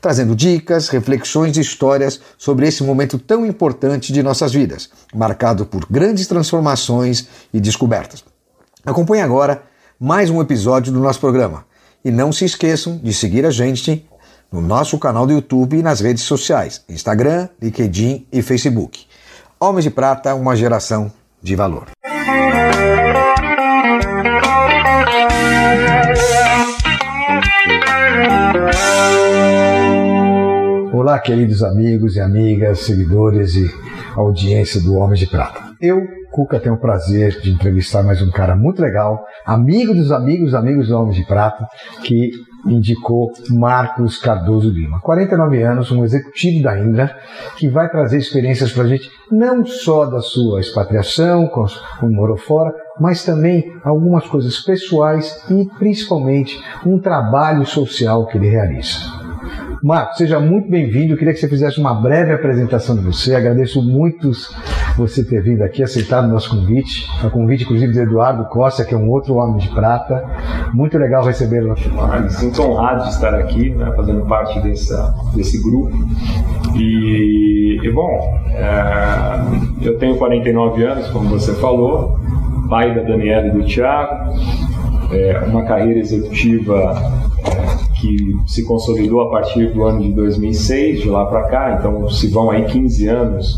trazendo 0.00 0.34
dicas, 0.34 0.88
reflexões 0.88 1.56
e 1.56 1.60
histórias 1.60 2.20
sobre 2.36 2.66
esse 2.66 2.82
momento 2.82 3.16
tão 3.16 3.46
importante 3.46 4.12
de 4.12 4.24
nossas 4.24 4.52
vidas, 4.52 4.90
marcado 5.14 5.64
por 5.64 5.86
grandes 5.88 6.26
transformações 6.26 7.28
e 7.54 7.60
descobertas. 7.60 8.24
Acompanhe 8.84 9.22
agora 9.22 9.62
mais 10.00 10.28
um 10.28 10.40
episódio 10.40 10.92
do 10.92 10.98
nosso 10.98 11.20
programa. 11.20 11.64
E 12.04 12.10
não 12.10 12.32
se 12.32 12.44
esqueçam 12.44 12.98
de 12.98 13.12
seguir 13.12 13.46
a 13.46 13.50
gente 13.50 14.08
no 14.56 14.62
nosso 14.62 14.98
canal 14.98 15.26
do 15.26 15.34
YouTube 15.34 15.76
e 15.76 15.82
nas 15.82 16.00
redes 16.00 16.22
sociais, 16.22 16.82
Instagram, 16.88 17.46
LinkedIn 17.60 18.26
e 18.32 18.40
Facebook. 18.40 19.04
Homens 19.60 19.84
de 19.84 19.90
Prata, 19.90 20.34
uma 20.34 20.56
geração 20.56 21.12
de 21.42 21.54
valor. 21.54 21.88
Olá, 30.90 31.18
queridos 31.18 31.62
amigos 31.62 32.16
e 32.16 32.20
amigas, 32.20 32.78
seguidores 32.78 33.56
e 33.56 33.70
audiência 34.14 34.80
do 34.80 34.94
Homens 34.94 35.20
de 35.20 35.26
Prata. 35.26 35.66
Eu, 35.82 36.00
Cuca, 36.32 36.58
tenho 36.58 36.76
o 36.76 36.80
prazer 36.80 37.42
de 37.42 37.50
entrevistar 37.50 38.02
mais 38.02 38.22
um 38.22 38.30
cara 38.30 38.56
muito 38.56 38.80
legal, 38.80 39.22
amigo 39.44 39.94
dos 39.94 40.10
amigos, 40.10 40.54
amigos 40.54 40.88
do 40.88 40.96
Homens 40.96 41.16
de 41.16 41.26
Prata, 41.26 41.66
que 42.02 42.30
indicou 42.66 43.32
Marcos 43.50 44.18
Cardoso 44.18 44.70
Lima. 44.70 45.00
49 45.00 45.62
anos, 45.62 45.90
um 45.90 46.04
executivo 46.04 46.62
da 46.62 46.78
Indra, 46.78 47.16
que 47.56 47.68
vai 47.68 47.88
trazer 47.88 48.18
experiências 48.18 48.72
para 48.72 48.84
a 48.84 48.88
gente, 48.88 49.10
não 49.30 49.64
só 49.64 50.06
da 50.06 50.20
sua 50.20 50.60
expatriação, 50.60 51.48
quando 51.48 52.12
morou 52.12 52.36
fora, 52.36 52.74
mas 53.00 53.24
também 53.24 53.72
algumas 53.84 54.26
coisas 54.26 54.58
pessoais 54.60 55.44
e 55.50 55.68
principalmente 55.78 56.60
um 56.84 56.98
trabalho 56.98 57.64
social 57.66 58.26
que 58.26 58.38
ele 58.38 58.48
realiza. 58.48 59.26
Marcos, 59.82 60.16
seja 60.16 60.40
muito 60.40 60.68
bem-vindo. 60.68 61.12
Eu 61.12 61.18
queria 61.18 61.32
que 61.32 61.38
você 61.38 61.48
fizesse 61.48 61.78
uma 61.78 61.94
breve 61.94 62.32
apresentação 62.32 62.96
de 62.96 63.02
você. 63.02 63.34
Agradeço 63.34 63.82
muito 63.82 64.30
você 64.96 65.22
ter 65.22 65.42
vindo 65.42 65.62
aqui, 65.62 65.82
aceitado 65.82 66.24
o 66.24 66.28
nosso 66.28 66.50
convite. 66.50 67.06
O 67.24 67.30
convite, 67.30 67.64
inclusive, 67.64 67.92
do 67.92 68.00
Eduardo 68.00 68.46
Costa, 68.46 68.84
que 68.84 68.94
é 68.94 68.96
um 68.96 69.08
outro 69.08 69.34
homem 69.34 69.58
de 69.58 69.68
prata. 69.68 70.24
Muito 70.72 70.98
legal 70.98 71.24
recebê-lo 71.24 71.72
aqui. 71.72 71.88
Me 71.90 72.30
sinto 72.30 72.62
honrado 72.62 73.04
de 73.04 73.10
estar 73.10 73.34
aqui, 73.34 73.70
né, 73.70 73.92
fazendo 73.96 74.24
parte 74.26 74.60
dessa, 74.60 75.14
desse 75.34 75.62
grupo. 75.62 75.96
E, 76.74 77.80
e 77.82 77.90
bom, 77.92 78.38
é, 78.50 79.86
eu 79.86 79.98
tenho 79.98 80.16
49 80.16 80.84
anos, 80.84 81.08
como 81.08 81.28
você 81.28 81.54
falou, 81.54 82.18
pai 82.68 82.94
da 82.94 83.02
Daniela 83.02 83.46
e 83.46 83.50
do 83.50 83.64
Thiago, 83.64 84.34
é, 85.12 85.38
uma 85.46 85.62
carreira 85.64 86.00
executiva 86.00 86.94
é, 87.44 87.65
que 88.06 88.36
se 88.46 88.64
consolidou 88.64 89.20
a 89.22 89.30
partir 89.30 89.72
do 89.72 89.84
ano 89.84 90.00
de 90.02 90.12
2006, 90.12 91.00
de 91.00 91.08
lá 91.08 91.26
para 91.26 91.44
cá, 91.44 91.76
então 91.78 92.08
se 92.08 92.28
vão 92.28 92.50
aí 92.50 92.64
15 92.64 93.08
anos 93.08 93.56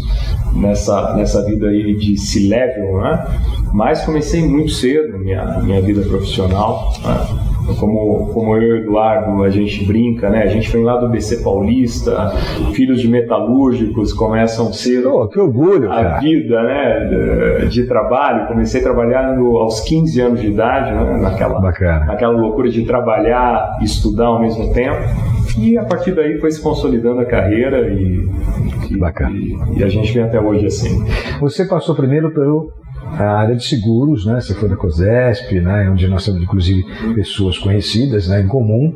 nessa, 0.55 1.15
nessa 1.15 1.45
vida 1.45 1.69
aí 1.69 1.95
de 1.97 2.17
C-level, 2.17 3.01
né? 3.01 3.27
Mas 3.75 4.05
comecei 4.05 4.43
muito 4.43 4.73
cedo 4.73 5.19
minha, 5.19 5.61
minha 5.61 5.83
vida 5.83 6.03
profissional, 6.03 6.93
né? 7.05 7.48
Como, 7.77 8.31
como 8.33 8.57
eu 8.57 8.63
e 8.63 8.73
o 8.73 8.77
Eduardo, 8.79 9.43
a 9.43 9.51
gente 9.51 9.85
brinca, 9.85 10.31
né? 10.31 10.43
A 10.43 10.47
gente 10.47 10.71
vem 10.71 10.83
lá 10.83 10.97
do 10.97 11.09
BC 11.09 11.43
Paulista, 11.43 12.31
filhos 12.73 13.01
de 13.01 13.09
metalúrgicos, 13.09 14.13
começam 14.13 14.73
cedo 14.73 15.11
oh, 15.15 15.29
que 15.29 15.39
orgulho, 15.39 15.91
a 15.91 16.03
cara. 16.03 16.19
vida 16.21 16.63
né, 16.63 17.61
de, 17.61 17.69
de 17.69 17.87
trabalho. 17.87 18.47
Comecei 18.47 18.81
trabalhando 18.81 19.59
aos 19.59 19.81
15 19.81 20.21
anos 20.21 20.41
de 20.41 20.49
idade, 20.49 20.93
né, 20.93 21.19
naquela, 21.21 21.61
Bacana. 21.61 22.07
naquela 22.07 22.33
loucura 22.33 22.69
de 22.69 22.85
trabalhar 22.85 23.79
e 23.81 23.85
estudar 23.85 24.27
ao 24.27 24.41
mesmo 24.41 24.73
tempo. 24.73 24.99
E 25.59 25.77
a 25.77 25.85
partir 25.85 26.13
daí 26.13 26.39
foi 26.39 26.51
se 26.51 26.63
consolidando 26.63 27.21
a 27.21 27.25
carreira 27.25 27.89
e, 27.89 28.29
e, 28.91 28.99
Bacana. 28.99 29.31
e, 29.31 29.79
e 29.79 29.85
a 29.85 29.89
gente 29.89 30.13
vem 30.13 30.23
até 30.23 30.41
hoje 30.41 30.67
assim. 30.67 31.05
Você 31.41 31.65
passou 31.65 31.95
primeiro 31.95 32.31
pelo 32.33 32.71
a 33.05 33.39
área 33.39 33.57
de 33.57 33.65
seguros, 33.65 34.27
né? 34.27 34.41
Você 34.41 34.55
foi 34.55 34.69
da 34.69 34.77
COSESP, 34.77 35.61
né? 35.61 35.89
Onde 35.91 36.07
nós 36.09 36.25
temos 36.25 36.43
inclusive 36.43 36.85
pessoas 37.15 37.59
conhecidas, 37.59 38.29
né? 38.29 38.43
Em 38.43 38.47
comum. 38.47 38.95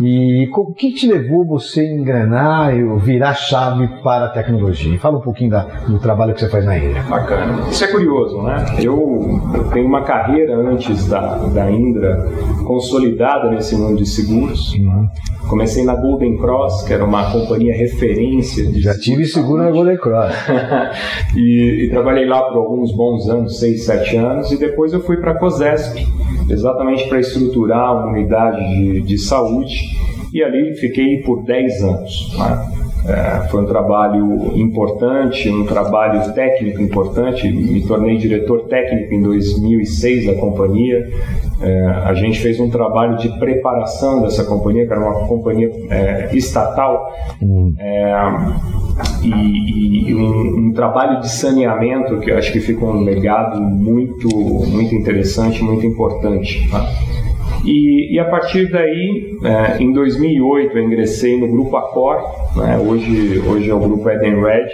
E 0.00 0.48
o 0.52 0.72
que 0.72 0.92
te 0.92 1.06
levou 1.06 1.46
você 1.46 1.80
a 1.80 1.92
engrenar 1.92 2.74
e 2.74 2.82
virar 2.98 3.34
chave 3.34 3.88
para 4.02 4.26
a 4.26 4.28
tecnologia? 4.28 4.98
Fala 4.98 5.18
um 5.18 5.22
pouquinho 5.22 5.50
da, 5.50 5.62
do 5.86 5.98
trabalho 5.98 6.34
que 6.34 6.40
você 6.40 6.48
faz 6.48 6.64
na 6.64 6.78
Indra. 6.78 7.02
Bacana. 7.02 7.68
Isso 7.68 7.84
é 7.84 7.88
curioso, 7.88 8.42
né? 8.42 8.64
Eu, 8.78 9.40
eu 9.54 9.64
tenho 9.70 9.86
uma 9.86 10.02
carreira 10.02 10.56
antes 10.56 11.06
da, 11.08 11.36
da 11.36 11.70
Indra 11.70 12.26
consolidada 12.66 13.50
nesse 13.50 13.76
mundo 13.76 13.98
de 13.98 14.06
seguros. 14.06 14.74
Uhum. 14.74 15.08
Comecei 15.48 15.84
na 15.84 15.96
Golden 15.96 16.36
Cross, 16.38 16.84
que 16.84 16.92
era 16.92 17.04
uma 17.04 17.32
companhia 17.32 17.74
referência. 17.74 18.70
De 18.70 18.80
Já 18.80 18.96
tive 18.96 19.24
seguro 19.24 19.62
na 19.62 19.70
Golden 19.70 19.96
Cross. 19.96 20.32
e, 21.34 21.86
e, 21.86 21.90
trabalhei 21.90 22.24
lá 22.24 22.42
por 22.42 22.58
alguns 22.58 22.92
bons 22.94 23.28
anos, 23.28 23.39
6, 23.48 23.84
7 23.84 24.16
anos, 24.16 24.52
e 24.52 24.58
depois 24.58 24.92
eu 24.92 25.00
fui 25.00 25.16
para 25.16 25.32
a 25.32 25.38
COSESP, 25.38 26.06
exatamente 26.48 27.08
para 27.08 27.20
estruturar 27.20 27.96
uma 27.96 28.12
unidade 28.12 28.60
de, 28.68 29.00
de 29.02 29.18
saúde, 29.18 29.76
e 30.32 30.42
ali 30.42 30.74
fiquei 30.76 31.22
por 31.22 31.42
10 31.44 31.82
anos. 31.82 32.38
Né? 32.38 32.80
É, 33.06 33.48
foi 33.48 33.62
um 33.62 33.66
trabalho 33.66 34.52
importante, 34.56 35.48
um 35.48 35.64
trabalho 35.64 36.32
técnico 36.34 36.82
importante. 36.82 37.50
Me 37.50 37.80
tornei 37.86 38.16
diretor 38.18 38.66
técnico 38.68 39.14
em 39.14 39.22
2006 39.22 40.26
da 40.26 40.34
companhia. 40.34 41.08
É, 41.60 41.86
a 41.86 42.14
gente 42.14 42.40
fez 42.40 42.58
um 42.58 42.70
trabalho 42.70 43.16
de 43.18 43.28
preparação 43.38 44.22
dessa 44.22 44.44
companhia, 44.44 44.86
que 44.86 44.92
era 44.92 45.00
uma 45.00 45.26
companhia 45.26 45.70
é, 45.90 46.30
estatal, 46.32 47.10
Hum. 47.42 47.74
e, 49.22 50.10
e 50.10 50.14
um, 50.14 50.68
um, 50.68 50.72
trabalho 50.72 51.20
de 51.20 51.30
saneamento 51.30 52.18
que 52.20 52.30
eu 52.30 52.36
acho 52.36 52.52
que 52.52 52.60
fica 52.60 52.84
um 52.84 53.02
legado 53.02 53.60
muito, 53.60 54.28
muito 54.28 54.94
interessante, 54.94 55.62
muito 55.62 55.86
importante. 55.86 56.68
Tá? 56.70 56.86
E, 57.64 58.14
e, 58.14 58.18
a 58.18 58.24
partir 58.24 58.70
daí, 58.70 59.36
é, 59.44 59.82
em 59.82 59.92
2008, 59.92 60.76
eu 60.76 60.84
ingressei 60.84 61.38
no 61.38 61.48
grupo 61.48 61.76
Accor, 61.76 62.16
né? 62.56 62.78
hoje, 62.78 63.38
hoje 63.46 63.70
é 63.70 63.74
o 63.74 63.80
grupo 63.80 64.08
Eden 64.08 64.40
Red. 64.42 64.68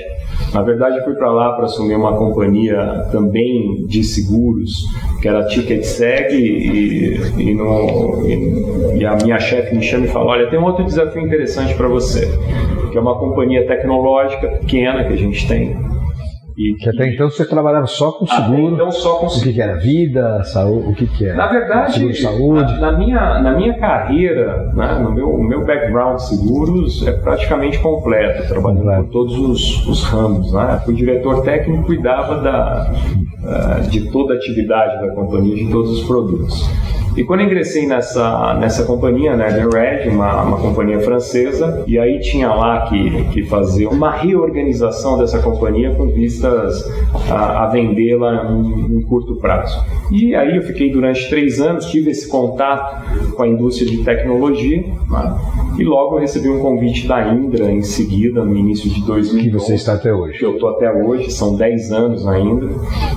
Na 0.53 0.63
verdade, 0.63 1.05
fui 1.05 1.15
para 1.15 1.31
lá 1.31 1.53
para 1.53 1.67
assumir 1.67 1.95
uma 1.95 2.17
companhia 2.17 3.05
também 3.11 3.85
de 3.87 4.03
seguros, 4.03 4.87
que 5.21 5.29
era 5.29 5.47
Ticket 5.47 5.83
Seg, 5.83 6.35
e, 6.35 7.21
e, 7.39 7.55
no, 7.55 8.27
e, 8.27 8.99
e 8.99 9.07
a 9.07 9.17
minha 9.17 9.39
chefe 9.39 9.75
me 9.75 9.83
chama 9.83 10.07
e 10.07 10.09
fala: 10.09 10.33
Olha, 10.33 10.49
tem 10.49 10.59
um 10.59 10.65
outro 10.65 10.85
desafio 10.85 11.23
interessante 11.23 11.75
para 11.75 11.89
você, 11.89 12.27
que 12.91 12.97
é 12.97 13.01
uma 13.01 13.19
companhia 13.19 13.67
tecnológica 13.67 14.49
pequena 14.49 15.05
que 15.05 15.13
a 15.13 15.17
gente 15.17 15.47
tem, 15.47 15.77
e 16.57 16.75
que, 16.75 16.85
que 16.85 16.89
até 16.89 17.13
então 17.13 17.29
você 17.29 17.45
trabalhava 17.45 17.87
só 17.87 18.13
com 18.13 18.27
seguro. 18.27 18.75
então 18.75 18.91
só 18.91 19.17
com 19.17 19.27
O 19.27 19.43
que, 19.43 19.53
que 19.53 19.61
era? 19.61 19.77
Vida, 19.77 20.43
saúde, 20.45 20.89
o 20.89 20.95
que, 20.95 21.07
que 21.07 21.27
era? 21.27 21.37
Na 21.37 21.47
verdade, 21.49 21.95
seguro 21.95 22.15
saúde. 22.15 22.73
Na, 22.81 22.93
na, 22.93 22.99
minha, 22.99 23.41
na 23.41 23.53
minha 23.53 23.75
carreira, 23.79 24.73
né, 24.75 24.99
no 25.01 25.13
meu, 25.13 25.37
meu 25.39 25.67
background 25.67 26.17
de 26.17 26.29
seguros 26.29 27.07
é 27.07 27.13
praticamente 27.13 27.79
completo, 27.81 28.49
trabalhando 28.49 28.79
Completo. 28.79 29.03
por 29.05 29.13
todos 29.13 29.39
os, 29.39 29.87
os 29.87 30.05
ramos. 30.05 30.53
Né? 30.53 30.81
Fui 30.85 30.95
diretor 30.95 31.43
técnico 31.43 31.85
cuidava 31.85 32.41
da, 32.41 32.93
uh, 33.43 33.91
de 33.91 34.11
toda 34.11 34.35
a 34.35 34.37
atividade 34.37 35.07
da 35.07 35.15
companhia, 35.15 35.55
de 35.55 35.71
todos 35.71 35.91
os 36.01 36.07
produtos. 36.07 36.69
E 37.17 37.25
quando 37.25 37.43
ingressei 37.43 37.87
nessa, 37.87 38.55
nessa 38.61 38.85
companhia, 38.85 39.35
né, 39.35 39.47
The 39.47 39.65
Red, 39.65 40.11
uma, 40.11 40.43
uma 40.43 40.59
companhia 40.59 41.01
francesa, 41.01 41.83
e 41.87 41.99
aí 41.99 42.21
tinha 42.21 42.53
lá 42.53 42.83
que, 42.89 43.25
que 43.33 43.43
fazer 43.45 43.87
uma 43.87 44.11
reorganização 44.11 45.17
dessa 45.17 45.41
companhia 45.41 45.95
com 45.95 46.09
a, 47.31 47.65
a 47.65 47.67
vendê-la 47.69 48.51
em, 48.51 48.97
em 48.97 49.03
curto 49.03 49.37
prazo. 49.37 49.79
E 50.11 50.35
aí 50.35 50.57
eu 50.57 50.63
fiquei 50.63 50.91
durante 50.91 51.29
três 51.29 51.61
anos, 51.61 51.87
tive 51.87 52.11
esse 52.11 52.29
contato 52.29 53.33
com 53.35 53.43
a 53.43 53.49
indústria 53.49 53.89
de 53.89 53.99
tecnologia, 54.05 54.83
né, 55.11 55.39
e 55.79 55.85
logo 55.85 56.17
eu 56.17 56.21
recebi 56.21 56.49
um 56.49 56.59
convite 56.59 57.07
da 57.07 57.35
Indra 57.35 57.71
em 57.71 57.83
seguida, 57.83 58.45
no 58.45 58.57
início 58.57 58.89
de 58.89 59.05
2012. 59.05 59.43
Que 59.43 59.51
você 59.51 59.75
está 59.75 59.95
até 59.95 60.13
hoje. 60.13 60.39
Que 60.39 60.45
eu 60.45 60.55
estou 60.55 60.71
até 60.71 60.91
hoje, 60.91 61.31
são 61.31 61.57
10 61.57 61.93
anos 61.93 62.27
ainda, 62.27 62.69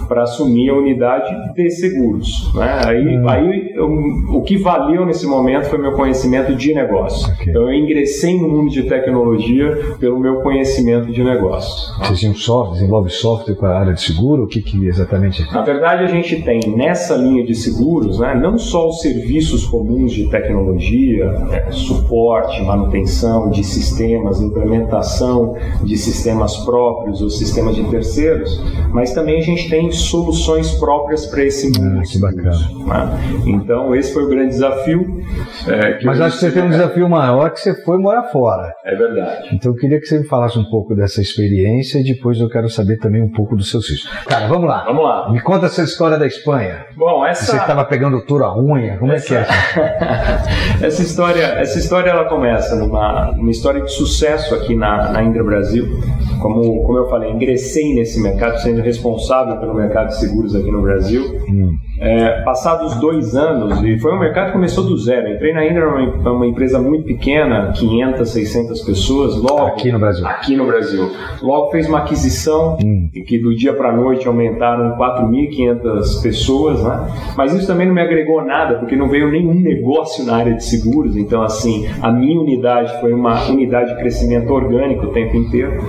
para 0.08 0.24
assumir 0.24 0.70
a 0.70 0.76
unidade 0.76 1.54
de 1.54 1.70
seguros. 1.72 2.52
Né? 2.56 2.82
Aí, 2.86 3.18
Hum. 3.18 3.30
aí 3.30 3.72
eu, 3.76 3.88
o 4.36 4.42
que 4.42 4.58
valeu 4.58 5.06
nesse 5.06 5.26
momento 5.26 5.66
foi 5.66 5.80
meu 5.80 5.94
conhecimento 5.94 6.56
de 6.56 6.74
negócio. 6.74 7.32
Okay. 7.34 7.50
Então 7.50 7.64
eu 7.64 7.74
ingressei 7.74 8.40
no 8.40 8.50
mundo 8.50 8.70
de 8.72 8.84
tecnologia 8.84 9.96
pelo 10.00 10.20
meu 10.20 10.42
conhecimento 10.42 11.12
de 11.12 11.24
negócio. 11.24 11.94
Você 12.06 12.16
tinha 12.16 12.32
um 12.32 12.36
software, 12.36 12.74
desenvolve 12.74 13.10
software 13.20 13.56
para 13.56 13.70
a 13.70 13.80
área 13.80 13.94
de 13.94 14.02
seguro? 14.02 14.44
O 14.44 14.48
que, 14.48 14.62
que 14.62 14.88
exatamente 14.88 15.44
é? 15.44 15.54
Na 15.54 15.62
verdade, 15.62 16.04
a 16.04 16.08
gente 16.08 16.42
tem 16.42 16.60
nessa 16.76 17.16
linha 17.16 17.46
de 17.46 17.56
seguros, 17.56 18.20
né, 18.20 18.34
não 18.36 18.58
só 18.58 18.88
os 18.88 19.02
serviços 19.02 19.66
comuns 19.66 20.12
de 20.12 20.30
tecnologia, 20.30 21.26
é, 21.52 21.72
suporte, 21.72 22.62
manutenção 22.62 23.50
de 23.50 23.64
sistemas, 23.64 24.42
implementação 24.42 25.56
de 25.84 25.98
sistemas 25.98 26.58
próprios 26.58 27.22
ou 27.22 27.30
sistemas 27.30 27.76
de 27.76 27.84
terceiros, 27.90 28.62
mas 28.92 29.14
também 29.14 29.38
a 29.38 29.42
gente 29.42 29.70
tem 29.70 29.92
soluções 29.92 30.72
próprias 30.72 31.26
para 31.26 31.44
esse 31.44 31.68
mundo. 31.80 32.00
Ah, 32.00 32.04
que 32.04 32.20
bacana. 32.20 32.52
Né? 32.52 33.44
Então, 33.46 33.96
esse 33.96 34.14
foi 34.14 34.24
o 34.24 34.30
grande 34.30 34.50
desafio. 34.50 35.22
É, 35.68 36.04
mas 36.04 36.22
acho 36.22 36.40
que 36.40 36.46
você 36.46 36.52
tem 36.52 36.64
um 36.64 36.70
desafio 36.70 37.10
maior 37.10 37.52
que 37.52 37.60
você 37.60 37.74
foi 37.84 37.98
morar 37.98 38.24
fora. 38.24 38.74
É 38.86 38.96
verdade. 38.96 39.50
Então, 39.54 39.72
eu 39.72 39.76
queria 39.76 40.00
que 40.00 40.06
você 40.06 40.20
me 40.20 40.26
falasse 40.26 40.58
um 40.58 40.66
pouco 40.70 40.96
dessa 40.96 41.22
experiência 41.22 42.00
e 42.00 42.04
depois 42.04 42.40
eu 42.40 42.50
quero 42.50 42.70
saber 42.70 42.98
também 42.98 43.09
um 43.22 43.30
pouco 43.30 43.56
dos 43.56 43.70
seus 43.70 43.86
filhos. 43.86 44.10
Cara, 44.28 44.48
vamos 44.48 44.68
lá. 44.68 44.84
Vamos 44.86 45.04
lá. 45.04 45.32
Me 45.32 45.42
conta 45.42 45.66
essa 45.66 45.84
história 45.84 46.18
da 46.18 46.28
Espanha. 46.28 46.86
Bom, 46.96 47.26
essa... 47.26 47.46
Você 47.46 47.58
estava 47.58 47.84
pegando 47.86 48.22
tour 48.26 48.44
a 48.44 48.58
unha, 48.58 48.98
como 48.98 49.12
essa... 49.12 49.36
é 49.36 49.44
que 49.44 50.80
é? 50.80 50.86
essa 50.88 51.02
história, 51.02 51.44
essa 51.44 51.80
história 51.80 52.10
ela 52.10 52.26
começa 52.26 52.76
numa, 52.76 53.32
numa 53.32 53.52
história 53.52 53.82
de 53.82 53.92
sucesso 53.92 54.56
aqui 54.56 54.76
na, 54.76 55.12
na 55.12 55.24
Indra 55.24 55.44
Brasil. 55.44 55.88
Como, 56.42 56.84
como 56.84 56.98
eu 56.98 57.10
falei, 57.10 57.32
ingressei 57.32 57.94
nesse 57.96 58.22
mercado 58.22 58.60
sendo 58.60 58.82
responsável 58.82 59.58
pelo 59.58 59.74
mercado 59.74 60.08
de 60.08 60.20
seguros 60.20 60.56
aqui 60.56 60.72
no 60.72 60.82
Brasil. 60.82 61.24
Hum. 61.50 61.76
É, 62.00 62.42
passados 62.44 62.96
dois 62.96 63.36
anos, 63.36 63.84
e 63.84 64.00
foi 64.00 64.14
um 64.14 64.20
mercado 64.20 64.48
que 64.48 64.52
começou 64.54 64.86
do 64.86 64.98
zero. 64.98 65.28
Entrei 65.30 65.54
na 65.54 65.68
Indra, 65.68 65.90
uma, 65.90 66.32
uma 66.32 66.48
empresa 66.48 66.80
muito 66.80 67.06
pequena, 67.06 67.74
500, 67.74 68.30
600 68.30 68.82
pessoas. 68.82 69.36
Logo, 69.36 69.66
aqui 69.66 69.92
no 69.92 70.00
Brasil. 70.00 70.26
Aqui 70.26 70.56
no 70.56 70.66
Brasil. 70.66 71.12
Logo 71.42 71.72
fez 71.72 71.90
uma 71.90 72.00
aquisição 72.00 72.78
hum. 72.82 73.10
que 73.28 73.38
do 73.38 73.54
dia 73.54 73.74
para 73.74 73.92
noite 73.92 74.28
aumentaram 74.28 74.98
4.500 74.98 76.22
pessoas, 76.22 76.82
né? 76.82 77.08
Mas 77.36 77.54
isso 77.54 77.68
também 77.68 77.86
não 77.86 77.94
me 77.94 78.02
agregou 78.02 78.46
nada, 78.46 78.76
porque 78.76 78.96
não 78.96 79.10
veio 79.10 79.30
nenhum 79.30 79.60
negócio 79.60 80.26
na 80.26 80.38
área 80.38 80.54
de 80.54 80.64
seguros. 80.64 81.18
Então, 81.18 81.42
assim, 81.42 81.86
a 82.02 82.10
minha 82.10 82.40
unidade 82.40 82.98
foi 83.02 83.12
uma 83.12 83.44
unidade 83.50 83.94
de 83.94 84.00
crescimento 84.00 84.50
orgânico 84.54 85.08
o 85.08 85.12
tempo 85.12 85.36
inteiro. 85.36 85.84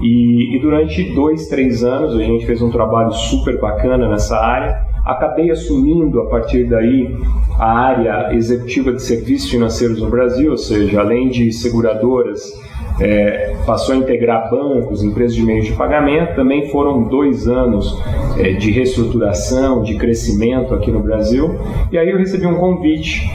E, 0.00 0.56
e 0.56 0.60
durante 0.60 1.12
dois, 1.12 1.48
três 1.48 1.82
anos 1.82 2.14
a 2.14 2.22
gente 2.22 2.46
fez 2.46 2.62
um 2.62 2.70
trabalho 2.70 3.10
super 3.10 3.58
bacana 3.60 4.08
nessa 4.08 4.36
área 4.36 4.85
acabei 5.06 5.50
assumindo 5.52 6.20
a 6.20 6.26
partir 6.26 6.64
daí 6.64 7.16
a 7.58 7.72
área 7.72 8.34
executiva 8.34 8.92
de 8.92 9.00
serviços 9.00 9.48
financeiros 9.48 10.02
no 10.02 10.10
Brasil, 10.10 10.50
ou 10.50 10.58
seja, 10.58 11.00
além 11.00 11.28
de 11.28 11.52
seguradoras, 11.52 12.52
é, 13.00 13.54
passou 13.64 13.94
a 13.94 13.98
integrar 13.98 14.50
bancos, 14.50 15.04
empresas 15.04 15.36
de 15.36 15.42
meios 15.42 15.66
de 15.66 15.72
pagamento. 15.74 16.34
Também 16.34 16.68
foram 16.70 17.04
dois 17.04 17.46
anos 17.46 17.96
é, 18.38 18.52
de 18.52 18.70
reestruturação, 18.70 19.82
de 19.82 19.96
crescimento 19.96 20.74
aqui 20.74 20.90
no 20.90 21.00
Brasil. 21.00 21.54
E 21.92 21.98
aí 21.98 22.10
eu 22.10 22.18
recebi 22.18 22.46
um 22.46 22.56
convite 22.56 23.30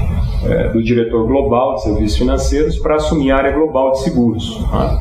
é, 0.45 0.69
do 0.69 0.83
diretor 0.83 1.25
global 1.25 1.75
de 1.75 1.83
serviços 1.83 2.17
financeiros 2.17 2.77
para 2.79 2.95
assumir 2.95 3.31
a 3.31 3.37
área 3.37 3.51
global 3.51 3.91
de 3.93 4.01
seguros. 4.01 4.61
Tá? 4.69 4.99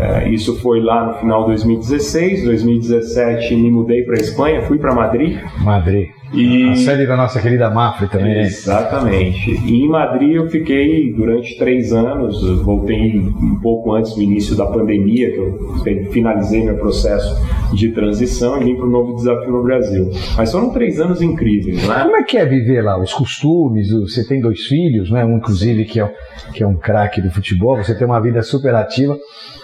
É, 0.00 0.28
isso 0.28 0.56
foi 0.60 0.80
lá 0.80 1.06
no 1.06 1.14
final 1.14 1.40
de 1.42 1.48
2016, 1.48 2.44
2017 2.44 3.56
me 3.56 3.70
mudei 3.70 4.02
para 4.02 4.16
a 4.16 4.20
Espanha, 4.20 4.62
fui 4.62 4.78
para 4.78 4.94
Madrid. 4.94 5.38
Madrid. 5.62 6.10
E... 6.32 6.68
A 6.68 6.76
sede 6.76 7.06
da 7.06 7.16
nossa 7.16 7.40
querida 7.40 7.70
Mafre 7.70 8.06
também. 8.08 8.40
Exatamente. 8.40 9.50
E 9.50 9.84
em 9.84 9.88
Madrid 9.88 10.34
eu 10.34 10.48
fiquei 10.48 11.12
durante 11.12 11.56
três 11.56 11.92
anos, 11.92 12.38
voltei 12.62 13.18
um 13.18 13.58
pouco 13.60 13.94
antes 13.94 14.14
do 14.14 14.22
início 14.22 14.54
da 14.54 14.66
pandemia, 14.66 15.30
que 15.30 15.38
eu 15.38 16.10
finalizei 16.10 16.64
meu 16.64 16.76
processo 16.76 17.34
de 17.74 17.90
transição 17.92 18.60
e 18.60 18.64
vim 18.64 18.76
para 18.76 18.86
um 18.86 18.90
novo 18.90 19.16
desafio 19.16 19.52
no 19.52 19.62
Brasil. 19.62 20.10
Mas 20.36 20.52
foram 20.52 20.70
três 20.70 21.00
anos 21.00 21.22
incríveis, 21.22 21.86
né? 21.86 22.02
Como 22.02 22.16
é 22.16 22.22
que 22.22 22.36
é 22.36 22.44
viver 22.44 22.82
lá? 22.82 23.00
Os 23.00 23.12
costumes, 23.12 23.90
você 23.90 24.26
tem 24.26 24.40
dois 24.40 24.66
filhos, 24.66 25.10
né? 25.10 25.24
um 25.24 25.38
inclusive 25.38 25.86
que 25.86 25.98
é, 25.98 26.12
que 26.52 26.62
é 26.62 26.66
um 26.66 26.76
craque 26.76 27.22
do 27.22 27.30
futebol, 27.30 27.76
você 27.76 27.94
tem 27.96 28.06
uma 28.06 28.20
vida 28.20 28.42
super 28.42 28.74
ativa. 28.74 29.16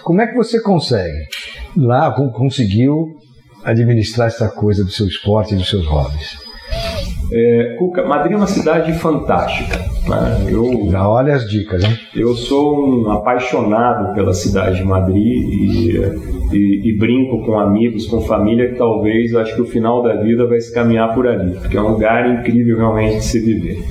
Como 0.05 0.21
é 0.21 0.27
que 0.27 0.35
você 0.35 0.61
consegue? 0.61 1.25
Lá 1.75 2.11
conseguiu 2.11 3.15
administrar 3.63 4.27
essa 4.27 4.47
coisa 4.47 4.83
do 4.83 4.91
seu 4.91 5.07
esporte 5.07 5.55
e 5.55 5.57
dos 5.57 5.67
seus 5.67 5.87
hobbies? 5.87 6.37
É, 7.31 7.75
Cuca, 7.79 8.05
Madrid 8.05 8.33
é 8.33 8.35
uma 8.35 8.45
cidade 8.45 8.93
fantástica. 8.93 9.79
Né? 10.07 10.45
Eu, 10.47 10.91
Já 10.91 11.09
olha 11.09 11.33
as 11.33 11.49
dicas, 11.49 11.83
hein? 11.83 11.97
Eu 12.15 12.35
sou 12.35 12.87
um 12.87 13.09
apaixonado 13.09 14.13
pela 14.13 14.31
cidade 14.31 14.77
de 14.77 14.83
Madrid 14.83 15.17
e, 15.25 15.97
e, 16.53 16.89
e, 16.91 16.97
brinco 16.99 17.43
com 17.43 17.57
amigos, 17.57 18.05
com 18.05 18.21
família, 18.21 18.69
que 18.69 18.75
talvez 18.75 19.33
acho 19.33 19.55
que 19.55 19.61
o 19.63 19.65
final 19.65 20.03
da 20.03 20.17
vida 20.17 20.45
vai 20.45 20.59
se 20.59 20.71
caminhar 20.71 21.15
por 21.15 21.27
ali, 21.27 21.55
porque 21.55 21.77
é 21.77 21.81
um 21.81 21.93
lugar 21.93 22.29
incrível 22.29 22.77
realmente 22.77 23.15
de 23.15 23.23
se 23.23 23.39
viver. 23.39 23.83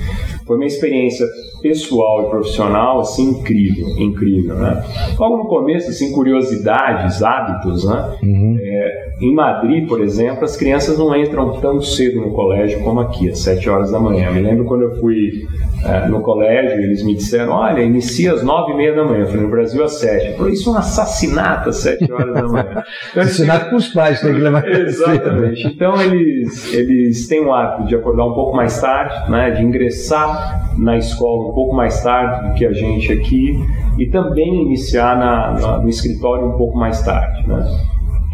Foi 0.45 0.57
uma 0.57 0.65
experiência 0.65 1.25
pessoal 1.61 2.27
e 2.27 2.29
profissional, 2.29 2.99
assim, 2.99 3.29
incrível, 3.31 3.87
incrível, 3.97 4.55
né? 4.55 4.83
Logo 5.17 5.37
no 5.37 5.47
começo, 5.47 5.89
assim, 5.89 6.11
curiosidades, 6.11 7.23
hábitos, 7.23 7.83
né? 7.85 8.17
Uhum. 8.21 8.54
É, 8.85 9.15
em 9.19 9.33
Madrid, 9.33 9.87
por 9.87 9.99
exemplo, 10.01 10.43
as 10.43 10.55
crianças 10.55 10.99
não 10.99 11.15
entram 11.15 11.59
tão 11.59 11.81
cedo 11.81 12.21
no 12.21 12.31
colégio 12.31 12.79
como 12.81 12.99
aqui, 12.99 13.29
às 13.29 13.39
7 13.39 13.69
horas 13.69 13.91
da 13.91 13.99
manhã. 13.99 14.31
Me 14.31 14.41
lembro 14.41 14.65
quando 14.65 14.83
eu 14.83 14.95
fui 14.99 15.47
é, 15.83 16.07
no 16.07 16.21
colégio, 16.21 16.79
eles 16.81 17.03
me 17.03 17.15
disseram, 17.15 17.53
olha, 17.53 17.81
inicia 17.81 18.33
às 18.33 18.43
9 18.43 18.73
e 18.73 18.75
meia 18.75 18.95
da 18.95 19.03
manhã. 19.03 19.21
Eu 19.21 19.27
falei, 19.27 19.41
no 19.41 19.49
Brasil 19.49 19.83
às 19.83 19.93
7. 19.93 20.27
Eu 20.27 20.37
falei, 20.37 20.53
isso 20.53 20.69
é 20.69 20.73
um 20.73 20.77
assassinato 20.77 21.69
às 21.69 21.77
7 21.77 22.11
horas 22.11 22.33
da 22.33 22.47
manhã. 22.47 22.65
Então, 23.11 23.23
assassinato 23.23 23.69
para 23.69 23.77
os 23.77 23.87
pais, 23.89 24.19
tem 24.19 24.33
que 24.33 24.39
levar 24.39 24.67
Exatamente. 24.67 25.67
Então, 25.67 26.01
eles, 26.01 26.73
eles 26.73 27.27
têm 27.27 27.41
o 27.41 27.53
hábito 27.53 27.87
de 27.87 27.95
acordar 27.95 28.25
um 28.25 28.33
pouco 28.33 28.55
mais 28.55 28.79
tarde, 28.79 29.31
né, 29.31 29.51
de 29.51 29.63
ingressar 29.63 30.73
na 30.77 30.97
escola 30.97 31.49
um 31.49 31.53
pouco 31.53 31.75
mais 31.75 32.01
tarde 32.03 32.49
do 32.49 32.55
que 32.55 32.65
a 32.65 32.73
gente 32.73 33.11
aqui 33.11 33.57
e 33.97 34.07
também 34.07 34.63
iniciar 34.63 35.17
na, 35.17 35.59
na, 35.59 35.77
no 35.79 35.89
escritório 35.89 36.47
um 36.47 36.57
pouco 36.57 36.77
mais 36.77 37.01
tarde. 37.01 37.47
Né? 37.47 37.65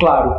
Claro, 0.01 0.33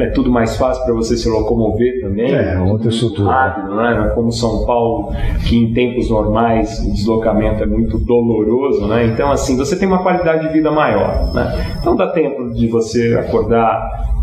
é 0.00 0.06
tudo 0.06 0.30
mais 0.30 0.56
fácil 0.56 0.82
para 0.82 0.94
você 0.94 1.14
se 1.14 1.28
locomover 1.28 2.00
também. 2.00 2.32
É, 2.32 2.58
outra 2.58 2.88
estrutura. 2.88 3.30
Rápido, 3.30 3.76
né? 3.76 4.12
Como 4.14 4.32
São 4.32 4.64
Paulo, 4.64 5.12
que 5.46 5.58
em 5.58 5.74
tempos 5.74 6.08
normais 6.08 6.78
o 6.80 6.90
deslocamento 6.90 7.62
é 7.62 7.66
muito 7.66 7.98
doloroso, 7.98 8.86
né? 8.86 9.04
Então, 9.04 9.30
assim, 9.30 9.58
você 9.58 9.78
tem 9.78 9.86
uma 9.86 10.02
qualidade 10.02 10.46
de 10.46 10.54
vida 10.54 10.70
maior, 10.70 11.34
né? 11.34 11.76
Então 11.78 11.94
dá 11.94 12.10
tempo 12.12 12.50
de 12.54 12.66
você 12.66 13.14
acordar 13.14 13.78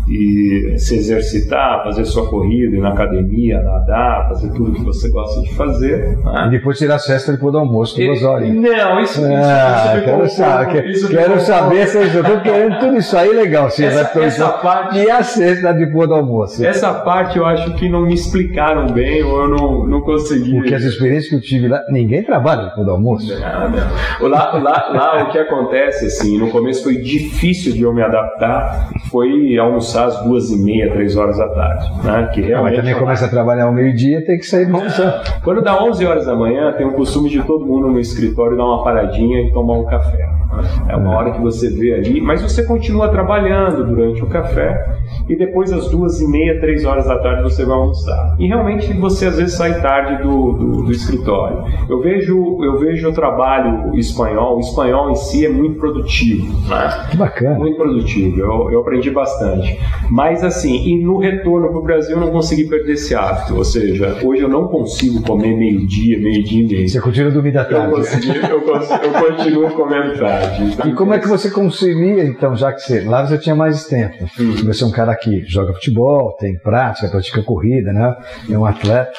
e 0.08 0.78
se 0.78 0.96
exercitar, 0.96 1.82
fazer 1.82 2.04
sua 2.04 2.28
corrida, 2.28 2.76
ir 2.76 2.80
na 2.80 2.90
academia, 2.90 3.60
nadar, 3.60 4.28
fazer 4.28 4.52
tudo 4.52 4.72
que 4.72 4.84
você 4.84 5.08
gosta 5.10 5.40
de 5.42 5.52
fazer. 5.54 6.16
Né? 6.18 6.46
E 6.46 6.50
depois 6.50 6.78
tirar 6.78 6.96
a 6.96 6.98
cesta 6.98 7.32
depois 7.32 7.52
do 7.52 7.58
almoço, 7.58 7.96
duas 7.96 8.22
horas. 8.22 8.48
Não, 8.48 9.00
isso, 9.00 9.20
isso, 9.20 9.24
ah, 9.24 9.94
isso 9.96 10.04
quero, 10.04 10.28
saber, 10.28 10.86
isso 10.86 11.08
quero 11.08 11.40
saber 11.40 11.86
se 11.88 11.96
eu 11.98 12.04
estou 12.04 12.40
querendo 12.40 12.78
tudo 12.78 12.96
isso 12.96 13.16
aí 13.16 13.32
legal. 13.32 13.68
Sim, 13.68 13.84
essa, 13.84 14.20
essa 14.20 14.48
parte, 14.48 14.98
e 14.98 15.10
a 15.10 15.22
cesta 15.22 15.72
depois 15.72 16.08
do 16.08 16.14
almoço. 16.14 16.64
Essa 16.64 16.94
parte 16.94 17.38
eu 17.38 17.44
acho 17.44 17.74
que 17.74 17.88
não 17.88 18.02
me 18.02 18.14
explicaram 18.14 18.86
bem 18.86 19.24
ou 19.24 19.42
eu 19.42 19.48
não, 19.48 19.86
não 19.86 20.00
consegui. 20.02 20.52
Porque 20.52 20.74
as 20.74 20.84
experiências 20.84 21.28
que 21.28 21.34
eu 21.34 21.40
tive 21.40 21.68
lá, 21.68 21.82
ninguém 21.90 22.22
trabalha 22.22 22.66
depois 22.66 22.86
do 22.86 22.92
almoço. 22.92 23.26
Não, 23.40 23.70
não. 23.70 24.28
Lá, 24.28 24.52
lá, 24.52 24.88
lá 24.92 25.24
o 25.24 25.32
que 25.32 25.38
acontece, 25.38 26.06
assim, 26.06 26.38
no 26.38 26.48
começo 26.50 26.84
foi 26.84 26.96
difícil 26.98 27.72
de 27.72 27.82
eu 27.82 27.92
me 27.92 28.02
adaptar, 28.02 28.90
foi 29.10 29.56
almoçar 29.58 29.95
almoçar 29.96 30.06
às 30.06 30.22
duas 30.22 30.50
e 30.50 30.56
meia, 30.56 30.92
três 30.92 31.16
horas 31.16 31.38
da 31.38 31.48
tarde. 31.48 31.90
Né? 32.04 32.30
Que 32.32 32.42
realmente 32.42 32.72
Mas 32.72 32.76
também 32.80 32.94
é 32.94 32.98
começa 32.98 33.24
a 33.24 33.28
trabalhar 33.28 33.64
ao 33.64 33.72
meio-dia, 33.72 34.24
tem 34.24 34.38
que 34.38 34.44
sair 34.44 34.66
almoçar. 34.66 35.40
Quando 35.42 35.62
dá 35.62 35.82
11 35.82 36.04
horas 36.04 36.26
da 36.26 36.34
manhã, 36.34 36.72
tem 36.72 36.86
o 36.86 36.92
costume 36.92 37.30
de 37.30 37.42
todo 37.42 37.64
mundo 37.64 37.88
no 37.88 37.98
escritório 37.98 38.56
dar 38.56 38.64
uma 38.64 38.84
paradinha 38.84 39.42
e 39.42 39.52
tomar 39.52 39.74
um 39.74 39.84
café. 39.86 40.18
Né? 40.18 40.64
É 40.90 40.96
uma 40.96 41.16
hora 41.16 41.32
que 41.32 41.40
você 41.40 41.70
vê 41.70 41.94
ali, 41.94 42.20
mas 42.20 42.42
você 42.42 42.64
continua 42.64 43.08
trabalhando 43.08 43.84
durante 43.84 44.22
o 44.22 44.26
café 44.26 44.84
e 45.28 45.36
depois 45.36 45.72
às 45.72 45.88
duas 45.88 46.20
e 46.20 46.28
meia, 46.28 46.60
três 46.60 46.84
horas 46.84 47.06
da 47.06 47.18
tarde 47.18 47.42
você 47.42 47.64
vai 47.64 47.76
almoçar. 47.76 48.36
E 48.38 48.46
realmente 48.46 48.92
você 48.94 49.26
às 49.26 49.36
vezes 49.36 49.54
sai 49.54 49.80
tarde 49.80 50.22
do, 50.22 50.52
do, 50.52 50.82
do 50.84 50.92
escritório. 50.92 51.64
Eu 51.88 52.00
vejo, 52.00 52.62
eu 52.62 52.78
vejo 52.78 53.08
o 53.08 53.12
trabalho 53.12 53.94
espanhol, 53.98 54.56
o 54.56 54.60
espanhol 54.60 55.10
em 55.10 55.16
si 55.16 55.44
é 55.44 55.48
muito 55.48 55.78
produtivo. 55.78 56.46
Né? 56.68 57.06
Que 57.10 57.16
bacana. 57.16 57.58
Muito 57.58 57.76
produtivo, 57.76 58.40
eu, 58.40 58.70
eu 58.70 58.80
aprendi 58.80 59.10
bastante. 59.10 59.78
Mas 60.10 60.44
assim, 60.44 60.86
e 60.86 61.02
no 61.02 61.18
retorno 61.18 61.68
para 61.68 61.78
o 61.78 61.82
Brasil 61.82 62.16
eu 62.16 62.20
não 62.20 62.30
consegui 62.30 62.64
perder 62.64 62.92
esse 62.92 63.14
hábito. 63.14 63.56
Ou 63.56 63.64
seja, 63.64 64.18
hoje 64.22 64.42
eu 64.42 64.48
não 64.48 64.68
consigo 64.68 65.22
comer 65.22 65.56
meio-dia, 65.56 66.18
meio-dia 66.18 66.62
e 66.62 66.66
meio. 66.66 66.88
Você 66.88 67.00
continua 67.00 67.30
dormindo 67.30 67.54
da 67.54 67.64
tarde. 67.64 67.86
Eu, 67.86 67.96
consegui, 67.96 68.28
eu, 68.28 68.60
consigo, 68.60 69.04
eu 69.04 69.12
continuo 69.12 69.70
comendo 69.70 70.18
tarde. 70.18 70.64
Então, 70.64 70.88
e 70.88 70.94
como 70.94 71.14
é 71.14 71.18
que 71.18 71.28
você 71.28 71.50
concilia, 71.50 72.24
então, 72.24 72.54
já 72.54 72.72
que 72.72 72.80
você. 72.80 73.00
Lá 73.00 73.26
você 73.26 73.38
tinha 73.38 73.54
mais 73.54 73.86
tempo. 73.86 74.24
Hum. 74.38 74.54
Você 74.64 74.84
é 74.84 74.86
um 74.86 74.90
cara 74.90 75.15
que 75.16 75.44
joga 75.46 75.74
futebol, 75.74 76.36
tem 76.38 76.58
prática, 76.58 77.08
pratica 77.08 77.42
corrida, 77.42 77.92
né? 77.92 78.16
É 78.50 78.58
um 78.58 78.64
atleta. 78.64 79.12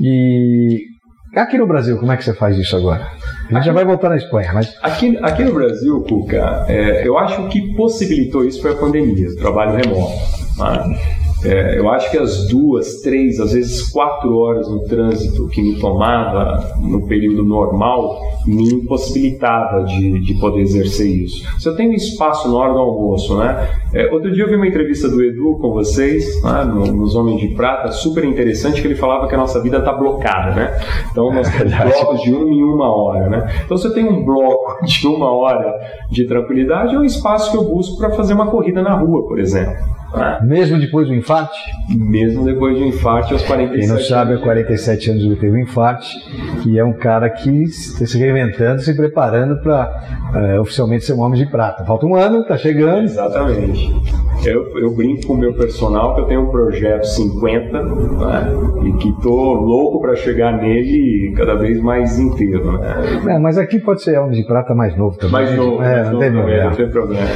E 0.00 0.86
Aqui 1.36 1.58
no 1.58 1.66
Brasil, 1.66 1.98
como 1.98 2.10
é 2.10 2.16
que 2.16 2.24
você 2.24 2.32
faz 2.32 2.56
isso 2.56 2.74
agora? 2.74 3.06
A 3.50 3.54
gente 3.54 3.66
já 3.66 3.72
vai 3.72 3.84
voltar 3.84 4.08
na 4.08 4.16
Espanha, 4.16 4.50
mas. 4.52 4.74
Aqui, 4.82 5.18
aqui 5.22 5.44
no 5.44 5.52
Brasil, 5.52 6.02
Cuca, 6.08 6.64
é, 6.68 7.06
eu 7.06 7.18
acho 7.18 7.48
que 7.48 7.74
possibilitou 7.74 8.44
isso 8.44 8.62
foi 8.62 8.72
a 8.72 8.76
pandemia, 8.76 9.28
o 9.28 9.36
trabalho 9.36 9.76
remoto. 9.76 10.14
Né? 10.58 10.98
É, 11.44 11.78
eu 11.78 11.88
acho 11.88 12.10
que 12.10 12.18
as 12.18 12.48
duas, 12.48 13.00
três, 13.00 13.38
às 13.38 13.52
vezes 13.52 13.88
quatro 13.90 14.36
horas 14.36 14.68
no 14.68 14.80
trânsito 14.80 15.46
que 15.48 15.62
me 15.62 15.78
tomava 15.78 16.76
no 16.80 17.06
período 17.06 17.44
normal 17.44 18.20
me 18.46 18.64
impossibilitava 18.72 19.84
de, 19.84 20.20
de 20.20 20.34
poder 20.34 20.60
exercer 20.60 21.06
isso. 21.06 21.46
Se 21.60 21.68
eu 21.68 21.76
tenho 21.76 21.92
espaço 21.92 22.48
na 22.48 22.56
hora 22.56 22.72
do 22.72 22.78
almoço, 22.78 23.36
né? 23.36 23.68
É, 23.94 24.12
outro 24.12 24.32
dia 24.32 24.44
eu 24.44 24.48
vi 24.48 24.56
uma 24.56 24.66
entrevista 24.66 25.08
do 25.08 25.22
Edu 25.22 25.58
com 25.60 25.70
vocês, 25.70 26.42
né, 26.42 26.64
nos 26.64 27.14
Homens 27.14 27.40
de 27.40 27.48
Prata, 27.48 27.92
super 27.92 28.24
interessante, 28.24 28.80
que 28.80 28.86
ele 28.86 28.96
falava 28.96 29.28
que 29.28 29.34
a 29.34 29.38
nossa 29.38 29.62
vida 29.62 29.78
está 29.78 29.92
blocada, 29.92 30.54
né? 30.54 30.80
Então 31.10 31.32
nós 31.32 31.48
temos 31.56 31.72
blocos 31.72 32.22
de 32.22 32.32
uma 32.32 32.52
em 32.52 32.62
uma 32.62 32.90
hora, 32.90 33.28
né? 33.28 33.62
Então 33.64 33.76
se 33.76 33.86
eu 33.86 33.94
tenho 33.94 34.10
um 34.10 34.24
bloco 34.24 34.84
de 34.84 35.06
uma 35.06 35.30
hora 35.30 35.72
de 36.10 36.26
tranquilidade, 36.26 36.94
é 36.94 36.98
um 36.98 37.04
espaço 37.04 37.50
que 37.50 37.56
eu 37.56 37.64
busco 37.64 37.96
para 37.98 38.10
fazer 38.10 38.34
uma 38.34 38.46
corrida 38.46 38.82
na 38.82 38.94
rua, 38.94 39.26
por 39.26 39.38
exemplo. 39.38 39.97
Mesmo 40.42 40.78
depois 40.78 41.08
do 41.08 41.14
infarte? 41.14 41.58
Mesmo 41.88 42.44
depois 42.44 42.78
do 42.78 42.84
infarte, 42.84 43.32
aos 43.32 43.42
47 43.42 43.80
Quem 43.80 43.88
não 43.88 44.00
sabe, 44.00 44.32
aos 44.32 44.42
47 44.42 45.10
anos 45.10 45.22
ele 45.22 45.36
teve 45.36 45.56
um 45.56 45.60
infarte 45.60 46.16
e 46.66 46.78
é 46.78 46.84
um 46.84 46.92
cara 46.92 47.28
que 47.28 47.50
está 47.64 48.06
se 48.06 48.18
reinventando, 48.18 48.80
se 48.80 48.94
preparando 48.94 49.60
para 49.62 49.92
é, 50.34 50.60
oficialmente 50.60 51.04
ser 51.04 51.12
um 51.12 51.20
homem 51.20 51.42
de 51.42 51.50
prata. 51.50 51.84
Falta 51.84 52.06
um 52.06 52.14
ano, 52.14 52.40
está 52.40 52.56
chegando. 52.56 53.04
Exatamente. 53.04 54.27
Eu, 54.48 54.78
eu, 54.78 54.90
brinco 54.90 55.26
com 55.26 55.34
o 55.34 55.36
meu 55.36 55.52
personal 55.54 56.14
que 56.14 56.22
eu 56.22 56.24
tenho 56.26 56.42
um 56.42 56.50
projeto 56.50 57.04
50 57.04 57.82
né, 57.82 58.52
e 58.84 58.92
que 58.94 59.08
estou 59.10 59.54
louco 59.54 60.00
para 60.00 60.16
chegar 60.16 60.56
nele 60.56 61.32
cada 61.36 61.54
vez 61.54 61.80
mais 61.80 62.18
inteiro. 62.18 62.72
Né? 62.72 63.34
É, 63.34 63.38
mas 63.38 63.58
aqui 63.58 63.78
pode 63.78 64.02
ser 64.02 64.18
homem 64.18 64.40
de 64.40 64.46
prata 64.46 64.74
mais 64.74 64.96
novo 64.96 65.16
também. 65.16 65.32
Mais 65.32 65.56
novo, 65.56 65.82
é, 65.82 65.96
mais 65.96 66.10
não, 66.12 66.18
tem 66.18 66.32
problema. 66.32 66.64
não 66.64 66.76
tem 66.76 66.88
problema. 66.90 67.26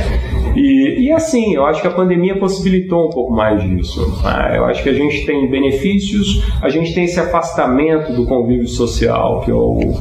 E, 0.54 1.06
e 1.06 1.12
assim, 1.12 1.54
eu 1.54 1.64
acho 1.64 1.80
que 1.80 1.88
a 1.88 1.92
pandemia 1.92 2.38
possibilitou 2.38 3.06
um 3.06 3.10
pouco 3.10 3.32
mais 3.32 3.62
disso. 3.62 4.00
Né? 4.22 4.58
Eu 4.58 4.64
acho 4.66 4.82
que 4.82 4.88
a 4.88 4.94
gente 4.94 5.24
tem 5.24 5.50
benefícios, 5.50 6.44
a 6.62 6.68
gente 6.68 6.94
tem 6.94 7.04
esse 7.04 7.18
afastamento 7.18 8.12
do 8.12 8.26
convívio 8.26 8.68
social, 8.68 9.40
que 9.40 9.50
é 9.50 9.54
o 9.54 9.94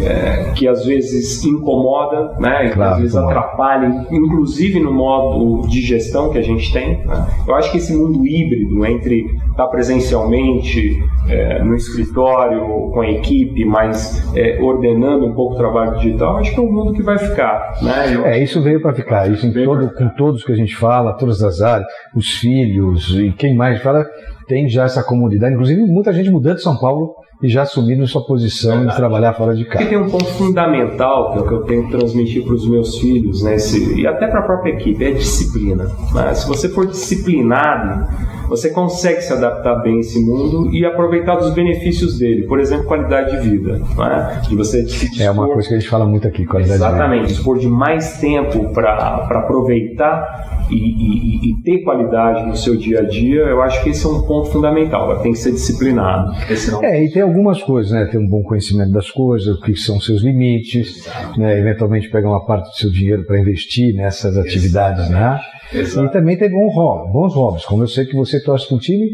é, 0.00 0.52
que 0.54 0.66
às 0.68 0.84
vezes 0.84 1.44
incomoda, 1.44 2.36
né? 2.38 2.70
Claro, 2.70 2.92
às 2.92 2.98
vezes 2.98 3.16
atrapalha, 3.16 4.06
inclusive 4.10 4.80
no 4.80 4.92
modo 4.92 5.66
de 5.68 5.80
gestão 5.80 6.30
que 6.30 6.38
a 6.38 6.42
gente 6.42 6.72
tem. 6.72 7.04
Né? 7.04 7.26
Eu 7.46 7.54
acho 7.54 7.70
que 7.70 7.78
esse 7.78 7.94
mundo 7.94 8.26
híbrido 8.26 8.84
entre 8.86 9.26
estar 9.50 9.66
presencialmente 9.68 10.98
é, 11.28 11.62
no 11.62 11.74
escritório 11.74 12.90
com 12.92 13.00
a 13.00 13.10
equipe, 13.10 13.64
mas 13.64 14.24
é, 14.36 14.60
ordenando 14.60 15.26
um 15.26 15.34
pouco 15.34 15.54
o 15.54 15.58
trabalho 15.58 15.96
digital, 15.98 16.38
acho 16.38 16.52
que 16.52 16.60
é 16.60 16.62
um 16.62 16.72
mundo 16.72 16.92
que 16.92 17.02
vai 17.02 17.18
ficar. 17.18 17.74
Né? 17.82 18.14
Eu... 18.14 18.24
É, 18.24 18.42
isso 18.42 18.62
veio 18.62 18.80
para 18.80 18.94
ficar. 18.94 19.30
Isso 19.30 19.46
em 19.46 19.52
todo, 19.52 19.92
com 19.94 20.08
todos 20.10 20.44
que 20.44 20.52
a 20.52 20.56
gente 20.56 20.76
fala, 20.76 21.14
todas 21.14 21.42
as 21.42 21.60
áreas, 21.60 21.86
os 22.14 22.30
filhos 22.38 23.18
e 23.18 23.32
quem 23.32 23.54
mais 23.54 23.82
fala, 23.82 24.06
tem 24.46 24.68
já 24.68 24.84
essa 24.84 25.02
comunidade. 25.02 25.54
Inclusive, 25.54 25.82
muita 25.82 26.12
gente 26.12 26.30
mudando 26.30 26.56
de 26.56 26.62
São 26.62 26.76
Paulo 26.76 27.14
e 27.42 27.48
já 27.48 27.62
assumindo 27.62 28.06
sua 28.06 28.24
posição 28.24 28.86
de 28.86 28.96
trabalhar 28.96 29.32
fora 29.32 29.54
de 29.54 29.64
casa. 29.64 29.84
E 29.84 29.88
tem 29.88 29.98
um 29.98 30.10
ponto 30.10 30.26
fundamental 30.26 31.32
que 31.32 31.38
é 31.38 31.42
o 31.42 31.46
que 31.46 31.54
eu 31.54 31.62
tenho 31.62 31.84
que 31.84 31.90
transmitir 31.92 32.44
para 32.44 32.54
os 32.54 32.68
meus 32.68 32.98
filhos, 32.98 33.42
né, 33.42 33.56
e 33.96 34.06
até 34.06 34.26
para 34.26 34.40
a 34.40 34.42
própria 34.42 34.72
equipe, 34.72 35.04
é 35.04 35.12
disciplina. 35.12 35.86
Se 36.34 36.48
você 36.48 36.68
for 36.68 36.86
disciplinado, 36.86 38.08
você 38.48 38.70
consegue 38.70 39.20
se 39.20 39.32
adaptar 39.32 39.76
bem 39.82 39.98
a 39.98 40.00
esse 40.00 40.18
mundo 40.18 40.74
e 40.74 40.84
aproveitar 40.84 41.36
dos 41.36 41.52
benefícios 41.52 42.18
dele. 42.18 42.46
Por 42.46 42.58
exemplo, 42.58 42.86
qualidade 42.86 43.30
de 43.30 43.48
vida. 43.48 43.78
Né? 43.78 44.42
De 44.48 44.56
você 44.56 44.82
dispor, 44.82 45.22
é 45.22 45.30
uma 45.30 45.46
coisa 45.46 45.68
que 45.68 45.74
a 45.74 45.78
gente 45.78 45.88
fala 45.88 46.06
muito 46.06 46.26
aqui, 46.26 46.46
qualidade 46.46 46.76
exatamente, 46.76 47.20
de 47.20 47.26
vida. 47.26 47.34
dispor 47.34 47.58
de 47.58 47.68
mais 47.68 48.18
tempo 48.18 48.72
para 48.72 49.26
aproveitar 49.28 50.66
e, 50.70 50.74
e, 50.74 51.50
e, 51.50 51.57
ter 51.68 51.82
qualidade 51.82 52.46
no 52.46 52.56
seu 52.56 52.76
dia 52.76 53.00
a 53.00 53.02
dia, 53.02 53.42
eu 53.42 53.60
acho 53.60 53.82
que 53.82 53.90
esse 53.90 54.06
é 54.06 54.08
um 54.08 54.22
ponto 54.22 54.50
fundamental. 54.50 55.20
Tem 55.20 55.32
que 55.32 55.38
ser 55.38 55.52
disciplinado. 55.52 56.32
Senão... 56.56 56.82
É, 56.82 57.04
e 57.04 57.10
tem 57.10 57.20
algumas 57.20 57.62
coisas, 57.62 57.92
né? 57.92 58.06
Ter 58.06 58.16
um 58.16 58.26
bom 58.26 58.42
conhecimento 58.42 58.90
das 58.90 59.10
coisas, 59.10 59.58
o 59.58 59.60
que 59.60 59.76
são 59.76 60.00
seus 60.00 60.22
limites, 60.22 61.06
né? 61.36 61.58
eventualmente 61.58 62.08
pegar 62.08 62.30
uma 62.30 62.46
parte 62.46 62.70
do 62.70 62.76
seu 62.76 62.90
dinheiro 62.90 63.24
para 63.26 63.38
investir 63.38 63.94
nessas 63.94 64.38
atividades, 64.38 65.10
né? 65.10 65.38
Exato. 65.72 66.06
E 66.06 66.10
também 66.10 66.38
tem 66.38 66.50
bons 66.50 66.74
hobbies, 66.74 67.12
bons 67.12 67.34
hobbies, 67.34 67.64
como 67.66 67.82
eu 67.82 67.88
sei 67.88 68.06
que 68.06 68.16
você 68.16 68.42
torce 68.42 68.66
para 68.66 68.76
um 68.76 68.80
time. 68.80 69.06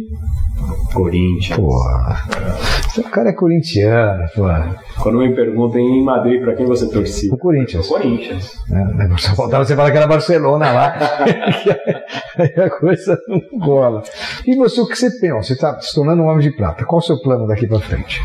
Corinthians. 0.93 1.59
Pô, 1.59 3.01
o 3.01 3.11
cara 3.11 3.31
é 3.31 3.33
corintiano, 3.33 4.25
pô. 4.37 4.45
Quando 5.03 5.19
me 5.19 5.35
perguntam 5.35 5.81
em 5.81 6.05
Madrid, 6.05 6.41
para 6.41 6.55
quem 6.55 6.65
você 6.65 6.89
torcia? 6.89 7.33
O 7.33 7.37
Corinthians. 7.37 7.87
O 7.87 7.95
Corinthians. 7.95 8.53
É, 8.71 9.19
só 9.19 9.35
faltava 9.35 9.65
você 9.65 9.75
falar 9.75 9.91
que 9.91 9.97
era 9.97 10.07
Barcelona 10.07 10.71
lá. 10.71 10.95
Aí 12.39 12.65
a 12.65 12.71
coisa 12.71 13.19
não 13.29 13.41
cola. 13.61 14.03
E 14.47 14.57
você, 14.57 14.81
o 14.81 14.87
que 14.87 14.97
você 14.97 15.11
pensa? 15.21 15.43
Você 15.43 15.53
está 15.55 15.81
se 15.81 15.95
tornando 15.95 16.23
um 16.23 16.27
homem 16.27 16.41
de 16.41 16.57
prata. 16.57 16.85
Qual 16.85 16.99
o 16.99 17.03
seu 17.03 17.21
plano 17.21 17.47
daqui 17.47 17.67
para 17.67 17.81
frente? 17.81 18.21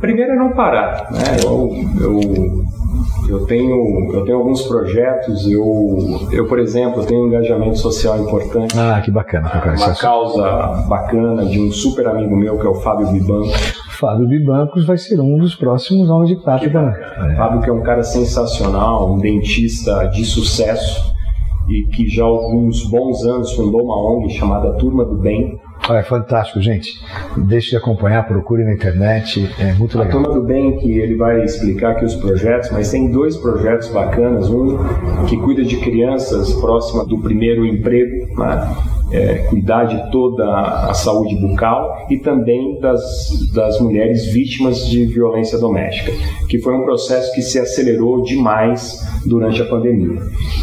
Primeiro 0.00 0.32
é 0.32 0.36
não 0.36 0.52
parar. 0.52 1.10
Né? 1.12 1.36
Eu, 1.44 1.70
eu 2.00 2.64
eu 3.28 3.46
tenho, 3.46 4.12
eu 4.12 4.24
tenho 4.24 4.38
alguns 4.38 4.62
projetos, 4.62 5.46
eu, 5.46 6.28
eu, 6.32 6.46
por 6.48 6.58
exemplo, 6.58 7.04
tenho 7.04 7.24
um 7.24 7.26
engajamento 7.28 7.78
social 7.78 8.18
importante. 8.18 8.76
Ah, 8.78 9.00
que 9.00 9.10
bacana. 9.10 9.50
Uma 9.76 9.94
causa 9.94 10.84
bacana 10.88 11.44
de 11.46 11.60
um 11.60 11.70
super 11.70 12.08
amigo 12.08 12.36
meu, 12.36 12.58
que 12.58 12.66
é 12.66 12.68
o 12.68 12.74
Fábio 12.74 13.06
Bibancos. 13.08 13.80
Fábio 14.00 14.26
Bibancos 14.26 14.84
vai 14.84 14.98
ser 14.98 15.20
um 15.20 15.38
dos 15.38 15.54
próximos 15.54 16.10
homens 16.10 16.30
de 16.30 16.42
prata 16.42 16.68
também. 16.68 16.94
É. 16.94 17.36
Fábio 17.36 17.60
que 17.60 17.70
é 17.70 17.72
um 17.72 17.82
cara 17.82 18.02
sensacional, 18.02 19.12
um 19.12 19.18
dentista 19.18 20.08
de 20.08 20.24
sucesso 20.24 21.14
e 21.70 21.84
que 21.84 22.08
já 22.08 22.24
há 22.24 22.26
alguns 22.26 22.84
bons 22.84 23.24
anos 23.24 23.52
fundou 23.52 23.84
uma 23.84 23.96
ONG 23.96 24.30
chamada 24.30 24.76
Turma 24.76 25.04
do 25.04 25.16
Bem, 25.16 25.58
é 25.96 26.02
fantástico, 26.02 26.60
gente. 26.60 27.00
Deixe 27.36 27.70
de 27.70 27.76
acompanhar, 27.76 28.26
procure 28.26 28.64
na 28.64 28.72
internet, 28.72 29.48
é 29.58 29.72
muito 29.72 29.98
legal. 29.98 30.20
A 30.20 30.22
turma 30.22 30.40
do 30.40 30.46
bem 30.46 30.78
que 30.78 30.98
ele 30.98 31.16
vai 31.16 31.42
explicar 31.44 31.92
aqui 31.92 32.04
os 32.04 32.14
projetos, 32.16 32.70
mas 32.70 32.90
tem 32.90 33.10
dois 33.10 33.36
projetos 33.36 33.88
bacanas. 33.88 34.48
Um 34.48 34.76
que 35.26 35.36
cuida 35.36 35.64
de 35.64 35.76
crianças 35.78 36.52
próxima 36.54 37.04
do 37.04 37.18
primeiro 37.18 37.64
emprego, 37.66 38.26
né? 38.38 38.76
é, 39.12 39.38
cuidar 39.48 39.84
de 39.84 40.10
toda 40.10 40.44
a 40.88 40.94
saúde 40.94 41.34
bucal 41.36 42.06
e 42.08 42.18
também 42.18 42.78
das, 42.80 43.02
das 43.52 43.80
mulheres 43.80 44.26
vítimas 44.26 44.86
de 44.86 45.04
violência 45.06 45.58
doméstica, 45.58 46.12
que 46.48 46.58
foi 46.60 46.74
um 46.74 46.84
processo 46.84 47.32
que 47.34 47.42
se 47.42 47.58
acelerou 47.58 48.22
demais 48.22 49.00
durante 49.26 49.60
a 49.60 49.64
pandemia. 49.64 50.20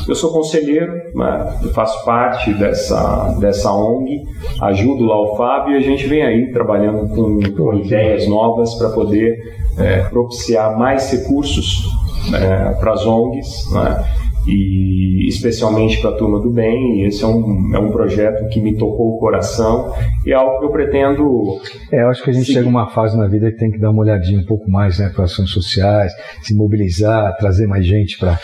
Eu 0.07 0.15
sou 0.15 0.31
conselheiro, 0.31 0.93
né, 1.13 1.60
faço 1.74 2.03
parte 2.05 2.53
dessa, 2.53 3.36
dessa 3.39 3.72
ONG, 3.72 4.25
ajudo 4.62 5.03
lá 5.03 5.16
o 5.24 5.36
Fábio 5.36 5.74
e 5.74 5.77
a 5.77 5.81
gente 5.81 6.07
vem 6.07 6.24
aí 6.24 6.51
trabalhando 6.51 7.07
com, 7.13 7.39
com 7.55 7.74
ideias 7.75 8.27
novas 8.27 8.74
para 8.75 8.89
poder 8.89 9.38
é, 9.77 10.03
propiciar 10.03 10.77
mais 10.77 11.12
recursos 11.12 11.86
é, 12.33 12.74
para 12.74 12.93
as 12.93 13.05
ONGs. 13.05 13.71
Né, 13.71 14.05
e 14.47 15.27
especialmente 15.27 16.00
para 16.00 16.12
a 16.12 16.13
turma 16.13 16.39
do 16.39 16.50
bem. 16.50 17.01
E 17.01 17.05
esse 17.05 17.24
é 17.24 17.27
um, 17.27 17.75
é 17.75 17.79
um 17.79 17.91
projeto 17.91 18.47
que 18.50 18.62
me 18.62 18.77
tocou 18.77 19.15
o 19.15 19.19
coração 19.19 19.93
e 20.25 20.31
é 20.31 20.36
algo 20.36 20.59
que 20.59 20.65
eu 20.65 20.71
pretendo. 20.71 21.59
É, 21.91 22.01
eu 22.03 22.09
acho 22.09 22.24
que 22.24 22.29
a 22.29 22.33
gente 22.33 22.45
seguir. 22.45 22.59
chega 22.59 22.69
uma 22.69 22.88
fase 22.88 23.17
na 23.17 23.27
vida 23.27 23.51
que 23.51 23.57
tem 23.57 23.71
que 23.71 23.77
dar 23.77 23.91
uma 23.91 24.01
olhadinha 24.01 24.39
um 24.39 24.45
pouco 24.45 24.69
mais 24.71 25.00
né, 25.00 25.12
para 25.13 25.25
ações 25.25 25.50
sociais, 25.50 26.13
se 26.41 26.55
mobilizar, 26.55 27.36
trazer 27.38 27.67
mais 27.67 27.86
gente 27.86 28.17
para 28.17 28.39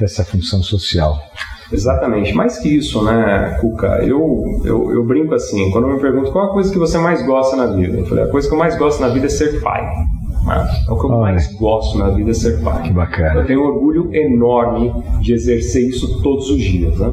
essa 0.00 0.24
função 0.24 0.62
social. 0.62 1.18
Exatamente. 1.72 2.32
Mais 2.34 2.58
que 2.58 2.76
isso, 2.76 3.02
né, 3.04 3.56
Cuca? 3.60 3.98
Eu, 4.02 4.60
eu, 4.64 4.92
eu 4.92 5.04
brinco 5.04 5.34
assim, 5.34 5.70
quando 5.70 5.88
me 5.88 6.00
perguntam 6.00 6.32
qual 6.32 6.50
a 6.50 6.52
coisa 6.52 6.72
que 6.72 6.78
você 6.78 6.98
mais 6.98 7.24
gosta 7.26 7.56
na 7.56 7.66
vida, 7.66 7.98
eu 7.98 8.06
falei, 8.06 8.24
a 8.24 8.28
coisa 8.28 8.48
que 8.48 8.54
eu 8.54 8.58
mais 8.58 8.76
gosto 8.78 9.00
na 9.00 9.08
vida 9.08 9.26
é 9.26 9.28
ser 9.28 9.60
pai. 9.60 9.84
É 10.48 10.92
o 10.92 10.96
que 10.96 11.04
eu 11.04 11.10
Olha. 11.10 11.32
mais 11.32 11.52
gosto 11.56 11.98
na 11.98 12.10
vida 12.10 12.30
é 12.30 12.34
ser 12.34 12.62
pai. 12.62 12.84
Que 12.84 12.92
bacana. 12.92 13.40
Eu 13.40 13.46
tenho 13.46 13.62
um 13.62 13.66
orgulho 13.66 14.14
enorme 14.14 14.92
de 15.20 15.32
exercer 15.32 15.88
isso 15.88 16.22
todos 16.22 16.48
os 16.50 16.62
dias. 16.62 16.96
Né? 16.98 17.12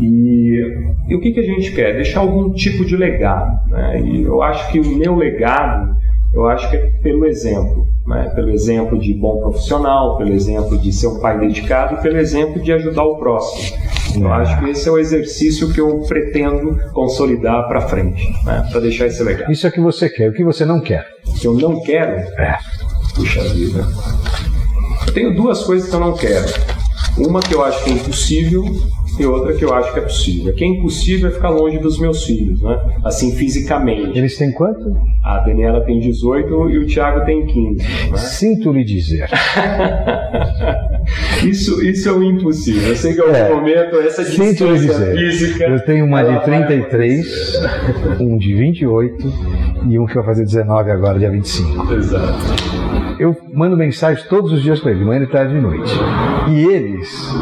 E, 0.00 0.62
e 1.08 1.16
o 1.16 1.20
que, 1.20 1.32
que 1.32 1.40
a 1.40 1.42
gente 1.42 1.72
quer? 1.72 1.94
Deixar 1.94 2.20
algum 2.20 2.52
tipo 2.52 2.84
de 2.84 2.96
legado. 2.96 3.68
Né? 3.68 4.00
E 4.02 4.22
eu 4.22 4.40
acho 4.42 4.70
que 4.70 4.78
o 4.78 4.96
meu 4.96 5.16
legado, 5.16 5.96
eu 6.32 6.46
acho 6.46 6.70
que 6.70 6.76
é 6.76 6.90
pelo 7.02 7.26
exemplo. 7.26 7.87
Né? 8.08 8.32
Pelo 8.34 8.48
exemplo 8.48 8.98
de 8.98 9.12
bom 9.12 9.38
profissional, 9.38 10.16
pelo 10.16 10.32
exemplo 10.32 10.78
de 10.78 10.90
ser 10.90 11.08
um 11.08 11.20
pai 11.20 11.38
dedicado 11.38 11.96
e 11.96 12.02
pelo 12.02 12.16
exemplo 12.16 12.62
de 12.62 12.72
ajudar 12.72 13.04
o 13.04 13.18
próximo. 13.18 13.76
Eu 14.16 14.28
é. 14.28 14.36
acho 14.36 14.58
que 14.58 14.70
esse 14.70 14.88
é 14.88 14.92
o 14.92 14.98
exercício 14.98 15.70
que 15.74 15.78
eu 15.78 16.00
pretendo 16.08 16.74
consolidar 16.94 17.68
para 17.68 17.82
frente, 17.82 18.26
né? 18.46 18.66
para 18.70 18.80
deixar 18.80 19.06
esse 19.06 19.22
legado. 19.22 19.52
Isso 19.52 19.66
é 19.66 19.68
o 19.68 19.72
que 19.72 19.80
você 19.80 20.08
quer. 20.08 20.30
O 20.30 20.32
que 20.32 20.42
você 20.42 20.64
não 20.64 20.80
quer? 20.80 21.06
que 21.38 21.46
eu 21.46 21.52
não 21.52 21.82
quero? 21.82 22.12
É. 22.40 22.56
Puxa 23.14 23.42
vida. 23.42 23.84
Eu 25.06 25.12
tenho 25.12 25.36
duas 25.36 25.62
coisas 25.62 25.90
que 25.90 25.94
eu 25.94 26.00
não 26.00 26.14
quero. 26.14 26.46
Uma 27.18 27.40
que 27.40 27.54
eu 27.54 27.62
acho 27.62 27.84
que 27.84 27.90
é 27.90 27.92
impossível 27.92 28.64
e 29.22 29.26
outra 29.26 29.52
que 29.52 29.64
eu 29.64 29.74
acho 29.74 29.92
que 29.92 29.98
é 29.98 30.02
possível. 30.02 30.54
Que 30.54 30.64
é 30.64 30.66
impossível 30.66 31.28
é 31.28 31.32
ficar 31.32 31.50
longe 31.50 31.78
dos 31.78 31.98
meus 31.98 32.24
filhos, 32.24 32.62
né? 32.62 32.78
Assim, 33.04 33.34
fisicamente. 33.34 34.16
Eles 34.16 34.36
têm 34.36 34.52
quanto? 34.52 34.96
A 35.24 35.38
Daniela 35.40 35.84
tem 35.84 35.98
18 36.00 36.70
e 36.70 36.78
o 36.78 36.86
Thiago 36.86 37.24
tem 37.24 37.46
15. 37.46 37.76
Né? 38.10 38.16
Sinto 38.16 38.72
lhe 38.72 38.84
dizer. 38.84 39.28
isso, 41.44 41.82
isso 41.84 42.08
é 42.08 42.12
o 42.12 42.22
impossível. 42.22 42.88
Eu 42.88 42.96
sei 42.96 43.14
que 43.14 43.20
em 43.20 43.24
algum 43.24 43.34
é, 43.34 43.54
momento 43.54 43.96
essa 43.96 44.24
distância 44.24 45.12
física. 45.14 45.64
Eu 45.64 45.84
tenho 45.84 46.04
uma 46.04 46.22
de 46.22 46.44
33, 46.44 47.26
um 48.20 48.38
de 48.38 48.54
28 48.54 49.32
e 49.88 49.98
um 49.98 50.06
que 50.06 50.14
vai 50.14 50.24
fazer 50.24 50.44
19 50.44 50.90
agora, 50.90 51.18
dia 51.18 51.30
25. 51.30 51.94
Exato 51.94 52.77
eu 53.18 53.36
mando 53.52 53.76
mensagens 53.76 54.26
todos 54.28 54.52
os 54.52 54.62
dias 54.62 54.80
para 54.80 54.90
ele, 54.90 55.00
de 55.00 55.06
manhã, 55.06 55.20
de 55.20 55.26
tarde 55.26 55.52
e 55.52 55.56
de 55.56 55.62
noite. 55.62 55.92
E 56.50 56.64
eles, 56.64 57.34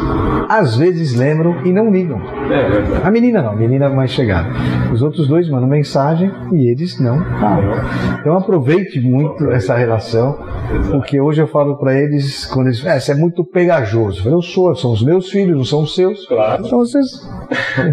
às 0.49 0.75
vezes, 0.75 1.15
lembram 1.15 1.65
e 1.65 1.71
não 1.71 1.91
ligam. 1.91 2.19
É. 2.51 3.05
A 3.05 3.11
menina 3.11 3.41
não, 3.41 3.51
a 3.51 3.55
menina 3.55 3.89
mais 3.89 4.11
chegada. 4.11 4.49
Os 4.91 5.01
outros 5.01 5.27
dois 5.27 5.49
mandam 5.49 5.67
mensagem 5.67 6.31
e 6.51 6.69
eles 6.69 6.99
não 6.99 7.21
param. 7.39 7.73
Então 8.19 8.37
aproveite 8.37 8.99
muito 8.99 9.49
essa 9.51 9.75
relação, 9.75 10.37
porque 10.91 11.19
hoje 11.19 11.41
eu 11.41 11.47
falo 11.47 11.77
para 11.77 11.93
eles, 11.93 12.45
quando 12.45 12.67
eles 12.67 12.85
é, 12.85 12.99
você 12.99 13.11
é 13.11 13.15
muito 13.15 13.43
pegajoso. 13.43 14.19
Eu, 14.19 14.23
falei, 14.23 14.37
eu 14.37 14.41
sou, 14.41 14.75
são 14.75 14.91
os 14.91 15.03
meus 15.03 15.29
filhos, 15.29 15.55
não 15.57 15.65
são 15.65 15.81
os 15.81 15.95
seus. 15.95 16.25
Claro. 16.25 16.65
Então 16.65 16.79
vocês 16.79 17.05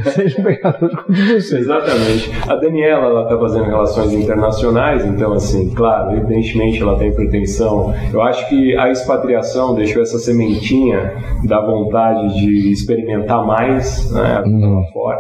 sejam 0.15 0.45
pegadores 0.45 0.97
como 0.97 1.17
vocês. 1.17 1.53
Exatamente. 1.53 2.33
A 2.49 2.55
Daniela, 2.57 3.07
ela 3.07 3.23
está 3.25 3.39
fazendo 3.39 3.65
relações 3.65 4.13
internacionais, 4.13 5.05
então, 5.05 5.33
assim, 5.33 5.71
claro, 5.75 6.17
evidentemente 6.17 6.81
ela 6.83 6.99
tem 6.99 7.13
pretensão 7.13 7.54
eu 7.61 8.23
acho 8.23 8.49
que 8.49 8.77
a 8.77 8.91
expatriação 8.91 9.75
deixou 9.75 10.03
essa 10.03 10.19
sementinha 10.19 11.13
da 11.45 11.61
vontade 11.61 12.35
de 12.35 12.73
experimentar 12.73 13.45
mais 13.47 14.11
né, 14.13 14.43
lá 14.45 14.85
fora. 14.93 15.19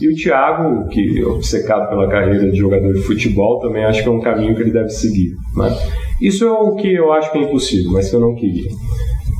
E 0.00 0.08
o 0.08 0.14
Thiago, 0.14 0.88
que 0.88 1.20
é 1.20 1.26
obcecado 1.26 1.88
pela 1.88 2.08
carreira 2.08 2.50
de 2.50 2.56
jogador 2.56 2.92
de 2.92 3.00
futebol, 3.00 3.60
também 3.60 3.84
acho 3.84 4.02
que 4.02 4.08
é 4.08 4.12
um 4.12 4.20
caminho 4.20 4.54
que 4.54 4.62
ele 4.62 4.72
deve 4.72 4.90
seguir. 4.90 5.30
Né? 5.56 5.76
Isso 6.20 6.44
é 6.44 6.50
o 6.50 6.74
que 6.74 6.92
eu 6.92 7.12
acho 7.12 7.30
que 7.30 7.38
é 7.38 7.42
impossível, 7.42 7.92
mas 7.92 8.10
que 8.10 8.16
eu 8.16 8.20
não 8.20 8.34
queria. 8.34 8.70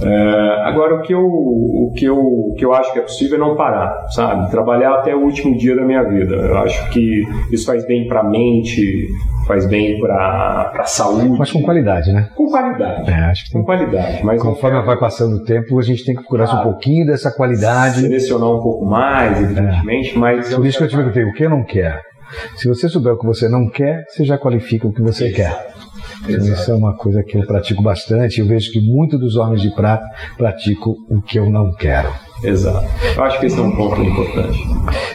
É, 0.03 0.63
agora, 0.65 0.97
o 0.97 1.03
que, 1.03 1.15
eu, 1.15 1.25
o, 1.25 1.93
que 1.95 2.05
eu, 2.05 2.19
o 2.19 2.55
que 2.57 2.65
eu 2.65 2.75
acho 2.75 2.93
que 2.93 2.99
é 2.99 3.03
possível 3.03 3.37
é 3.37 3.39
não 3.39 3.57
parar, 3.57 4.07
sabe? 4.11 4.51
Trabalhar 4.51 4.95
até 4.95 5.15
o 5.15 5.21
último 5.21 5.57
dia 5.57 5.77
da 5.77 5.83
minha 5.83 6.03
vida. 6.03 6.35
Eu 6.35 6.59
acho 6.59 6.91
que 6.91 7.23
isso 7.51 7.67
faz 7.67 7.87
bem 7.87 8.09
para 8.09 8.21
a 8.21 8.25
mente, 8.25 9.09
faz 9.47 9.67
bem 9.67 9.99
para 10.01 10.73
a 10.79 10.85
saúde. 10.85 11.39
Mas 11.39 11.53
com 11.53 11.63
qualidade, 11.63 12.13
né? 12.13 12.29
Com 12.35 12.47
qualidade. 12.47 13.11
É, 13.11 13.15
acho 13.27 13.47
que 13.47 13.53
com 13.53 13.65
qualidade. 13.65 14.25
Mas 14.25 14.43
conforme 14.43 14.83
vai 14.83 14.99
passando 14.99 15.37
o 15.37 15.45
tempo, 15.45 15.79
a 15.79 15.83
gente 15.83 16.05
tem 16.05 16.15
que 16.15 16.23
procurar 16.23 16.47
claro, 16.47 16.61
um 16.61 16.73
pouquinho 16.73 17.07
dessa 17.07 17.31
qualidade. 17.31 18.01
Selecionar 18.01 18.51
um 18.51 18.61
pouco 18.61 18.85
mais, 18.85 19.41
evidentemente, 19.41 20.15
é. 20.15 20.19
mas. 20.19 20.55
Por 20.55 20.67
isso 20.67 20.79
que 20.79 20.85
eu 20.85 20.89
te 20.89 20.97
perguntei, 20.97 21.25
o 21.25 21.33
que 21.33 21.45
eu 21.45 21.51
não 21.51 21.63
quero? 21.63 21.99
Se 22.57 22.67
você 22.67 22.89
souber 22.89 23.13
o 23.13 23.19
que 23.19 23.27
você 23.27 23.49
não 23.49 23.69
quer, 23.69 24.05
você 24.09 24.25
já 24.25 24.37
qualifica 24.37 24.89
o 24.89 24.93
que 24.93 25.03
você 25.03 25.27
Exato. 25.27 25.37
quer. 25.37 25.74
Então, 26.29 26.47
isso 26.47 26.71
é 26.71 26.75
uma 26.75 26.97
coisa 26.97 27.23
que 27.23 27.37
eu 27.37 27.47
pratico 27.47 27.83
bastante. 27.83 28.41
Eu 28.41 28.47
vejo 28.47 28.73
que 28.73 28.81
muitos 28.81 29.19
dos 29.21 29.37
homens 29.37 29.61
de 29.61 29.71
prata 29.75 30.05
praticam 30.37 30.95
o 31.09 31.21
que 31.21 31.39
eu 31.39 31.51
não 31.51 31.73
quero. 31.75 32.13
Exato. 32.43 32.87
Eu 33.17 33.25
acho 33.25 33.41
que 33.41 33.47
esse 33.47 33.59
é 33.59 33.63
um 33.63 33.75
ponto 33.75 34.03
importante. 34.03 34.59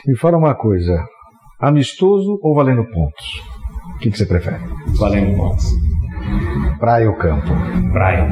Me 0.06 0.16
fala 0.18 0.38
uma 0.38 0.56
coisa: 0.56 1.04
amistoso 1.60 2.40
ou 2.42 2.56
valendo 2.56 2.84
pontos? 2.86 3.26
O 3.96 4.00
que, 4.00 4.12
que 4.12 4.18
você 4.18 4.26
prefere? 4.26 4.58
Valendo 4.98 5.36
pontos. 5.36 5.66
Praia 6.80 7.10
ou 7.10 7.16
campo? 7.16 7.50
Praia. 7.92 8.28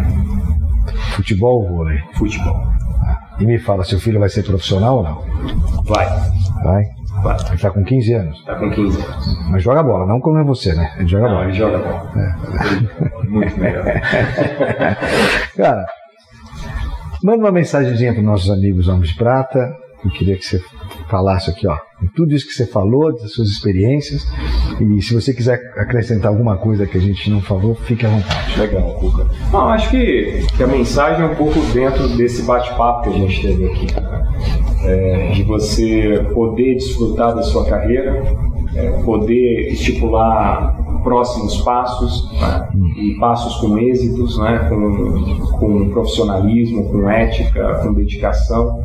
Futebol 1.16 1.64
ou 1.64 1.68
vôlei? 1.68 1.98
Futebol. 2.14 2.56
Ah, 2.56 3.36
e 3.40 3.46
me 3.46 3.60
fala, 3.60 3.84
seu 3.84 4.00
filho 4.00 4.20
vai 4.20 4.30
ser 4.30 4.44
profissional 4.44 4.98
ou 4.98 5.04
não? 5.04 5.84
Vai. 5.84 6.08
Vai? 6.64 6.86
Ele 7.36 7.56
está 7.56 7.70
com 7.70 7.84
15 7.84 8.14
anos. 8.14 8.40
Está 8.40 8.56
com 8.56 8.70
15 8.70 9.02
anos. 9.02 9.50
Mas 9.50 9.64
joga 9.64 9.84
bola, 9.84 10.06
não 10.06 10.20
como 10.20 10.38
é 10.40 10.44
você, 10.44 10.74
né? 10.74 10.94
Ele 10.98 11.08
joga 11.08 11.28
não, 11.28 11.36
bola. 11.36 11.46
Ele 11.46 11.54
joga 11.54 11.78
bola. 11.78 12.12
É. 12.16 13.28
Muito 13.28 13.60
melhor. 13.60 13.86
Cara, 15.56 15.86
manda 17.24 17.40
uma 17.40 17.52
mensagenzinha 17.52 18.14
para 18.14 18.20
os 18.20 18.26
nossos 18.26 18.50
amigos 18.50 18.88
Homens 18.88 19.10
de 19.10 19.16
Prata. 19.16 19.87
Eu 20.04 20.12
queria 20.12 20.38
que 20.38 20.46
você 20.46 20.62
falasse 21.10 21.50
aqui, 21.50 21.68
ó, 21.68 21.78
tudo 22.16 22.34
isso 22.34 22.48
que 22.48 22.54
você 22.54 22.68
falou, 22.68 23.12
das 23.12 23.32
suas 23.32 23.50
experiências. 23.50 24.26
E 24.80 25.02
se 25.02 25.14
você 25.14 25.34
quiser 25.34 25.60
acrescentar 25.76 26.32
alguma 26.32 26.58
coisa 26.58 26.86
que 26.86 26.98
a 26.98 27.02
gente 27.02 27.30
não 27.30 27.42
falou, 27.42 27.76
fique 27.76 28.06
à 28.06 28.10
vontade. 28.10 28.60
Legal, 28.60 28.94
Cuca. 28.96 29.28
Não, 29.52 29.70
acho 29.70 29.90
que, 29.90 30.46
que 30.56 30.64
a 30.64 30.68
mensagem 30.68 31.24
é 31.24 31.26
um 31.26 31.36
pouco 31.36 31.60
dentro 31.74 32.08
desse 32.10 32.44
bate-papo 32.44 33.04
que 33.04 33.10
a 33.10 33.20
gente 33.20 33.42
teve 33.42 33.66
aqui. 33.66 33.94
Né? 33.94 34.18
é, 34.84 35.32
de 35.32 35.44
você 35.44 36.26
poder 36.34 36.76
desfrutar 36.76 37.36
da 37.36 37.44
sua 37.44 37.66
carreira, 37.66 38.24
é, 38.76 38.90
poder 39.04 39.70
estipular 39.72 40.78
próximos 41.04 41.62
passos 41.62 42.30
e 42.98 43.18
passos 43.20 43.56
com 43.58 43.78
êxitos, 43.78 44.38
né, 44.40 44.68
com, 44.70 45.58
com 45.58 45.90
profissionalismo, 45.90 46.90
com 46.90 47.10
ética, 47.10 47.82
com 47.84 47.94
dedicação 47.94 48.82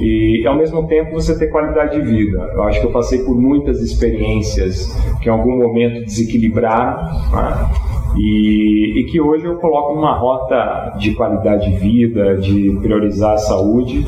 e 0.00 0.46
ao 0.46 0.56
mesmo 0.56 0.86
tempo 0.86 1.12
você 1.12 1.38
ter 1.38 1.48
qualidade 1.48 2.00
de 2.00 2.06
vida. 2.06 2.38
Eu 2.54 2.62
acho 2.64 2.80
que 2.80 2.86
eu 2.86 2.92
passei 2.92 3.20
por 3.20 3.36
muitas 3.36 3.80
experiências 3.80 4.86
que 5.20 5.28
em 5.28 5.32
algum 5.32 5.58
momento 5.58 6.04
desequilibraram. 6.04 7.02
Né, 7.30 7.70
e, 8.16 9.00
e, 9.00 9.04
que 9.04 9.20
hoje 9.20 9.44
eu 9.44 9.56
coloco 9.56 9.94
numa 9.94 10.16
rota 10.16 10.96
de 10.98 11.12
qualidade 11.14 11.70
de 11.70 11.78
vida, 11.78 12.36
de 12.36 12.76
priorizar 12.82 13.34
a 13.34 13.38
saúde 13.38 14.04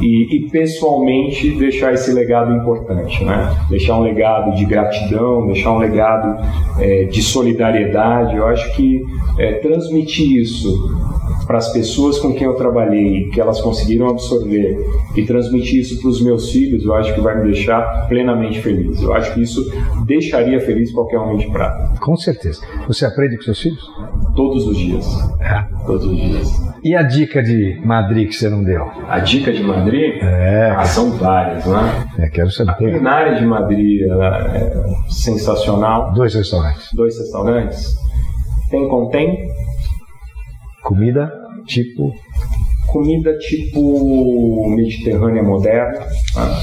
e, 0.00 0.36
e, 0.36 0.50
pessoalmente 0.50 1.50
deixar 1.52 1.94
esse 1.94 2.12
legado 2.12 2.52
importante, 2.52 3.24
né? 3.24 3.54
Deixar 3.70 3.96
um 3.96 4.02
legado 4.02 4.54
de 4.54 4.64
gratidão, 4.64 5.46
deixar 5.46 5.72
um 5.72 5.78
legado 5.78 6.38
é, 6.78 7.04
de 7.04 7.22
solidariedade. 7.22 8.36
Eu 8.36 8.46
acho 8.46 8.74
que 8.76 9.02
é, 9.38 9.54
transmitir 9.54 10.40
isso 10.40 10.96
para 11.46 11.58
as 11.58 11.72
pessoas 11.72 12.18
com 12.18 12.34
quem 12.34 12.46
eu 12.46 12.54
trabalhei, 12.54 13.28
que 13.30 13.40
elas 13.40 13.60
conseguiram 13.60 14.08
absorver 14.08 14.84
e 15.14 15.24
transmitir 15.24 15.80
isso 15.80 16.00
para 16.00 16.10
os 16.10 16.20
meus 16.20 16.50
filhos, 16.50 16.84
eu 16.84 16.94
acho 16.94 17.14
que 17.14 17.20
vai 17.20 17.38
me 17.38 17.52
deixar 17.52 18.06
plenamente 18.08 18.60
feliz. 18.60 19.00
Eu 19.00 19.14
acho 19.14 19.32
que 19.32 19.42
isso 19.42 19.64
deixaria 20.04 20.60
feliz 20.60 20.90
qualquer 20.90 21.18
homem 21.18 21.38
de 21.38 21.50
prata. 21.50 21.98
Com 22.00 22.16
certeza. 22.16 22.60
Você 22.88 23.06
aprende 23.06 23.36
com 23.36 23.45
seus 23.46 23.60
filhos? 23.60 23.90
Todos 24.34 24.66
os 24.66 24.76
dias. 24.76 25.06
É. 25.40 25.62
Todos 25.86 26.06
os 26.06 26.16
dias. 26.16 26.48
E 26.84 26.94
a 26.94 27.02
dica 27.02 27.42
de 27.42 27.80
Madrid 27.84 28.28
que 28.28 28.34
você 28.34 28.48
não 28.48 28.62
deu? 28.62 28.84
A 29.08 29.18
dica 29.18 29.52
de 29.52 29.62
Madrid? 29.62 30.22
É. 30.22 30.74
Ah, 30.76 30.84
são 30.84 31.10
várias, 31.12 31.64
né? 31.66 32.06
É, 32.18 32.28
quero 32.28 32.50
saber. 32.50 32.70
A 32.70 32.74
culinária 32.74 33.34
de 33.34 33.46
Madrid 33.46 34.02
é 34.02 34.84
sensacional. 35.08 36.12
Dois 36.12 36.34
restaurantes. 36.34 36.88
Dois 36.92 37.18
restaurantes. 37.18 37.94
Tem 38.70 38.88
contém 38.88 39.48
Comida 40.86 41.32
tipo. 41.66 42.14
Comida 42.86 43.36
tipo 43.38 44.70
mediterrânea 44.70 45.42
moderna. 45.42 46.06
Tá? 46.32 46.62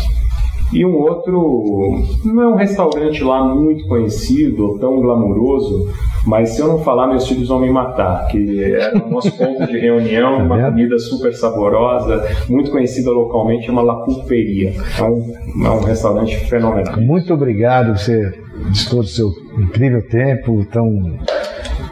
E 0.72 0.86
um 0.86 0.96
outro, 0.96 2.02
não 2.24 2.41
é 2.41 2.48
um 2.48 2.56
restaurante 2.56 3.22
lá 3.22 3.43
muito 3.43 3.86
conhecido, 3.88 4.80
tão 4.80 5.02
glamouroso, 5.02 5.89
mas 6.25 6.49
se 6.49 6.62
eu 6.62 6.67
não 6.67 6.79
falar, 6.83 7.07
meus 7.07 7.27
filhos 7.27 7.47
vão 7.47 7.59
me 7.59 7.69
matar. 7.69 8.27
Que 8.27 8.73
é 8.73 8.93
o 8.93 9.09
nosso 9.09 9.31
ponto 9.38 9.67
de 9.67 9.77
reunião, 9.77 10.38
tá 10.38 10.43
uma 10.43 10.71
comida 10.71 10.97
super 10.97 11.33
saborosa, 11.33 12.23
muito 12.49 12.71
conhecida 12.71 13.12
localmente, 13.12 13.65
chama 13.65 13.81
La 13.81 13.95
Pulperia. 14.03 14.73
É 14.97 15.03
um, 15.03 15.65
é 15.65 15.69
um 15.69 15.81
restaurante 15.81 16.36
fenomenal. 16.47 16.99
Muito 16.99 17.33
obrigado, 17.33 17.97
você 17.97 18.33
dispôs 18.71 19.07
do 19.07 19.12
seu 19.12 19.29
incrível 19.57 20.07
tempo, 20.07 20.65
tão 20.71 21.17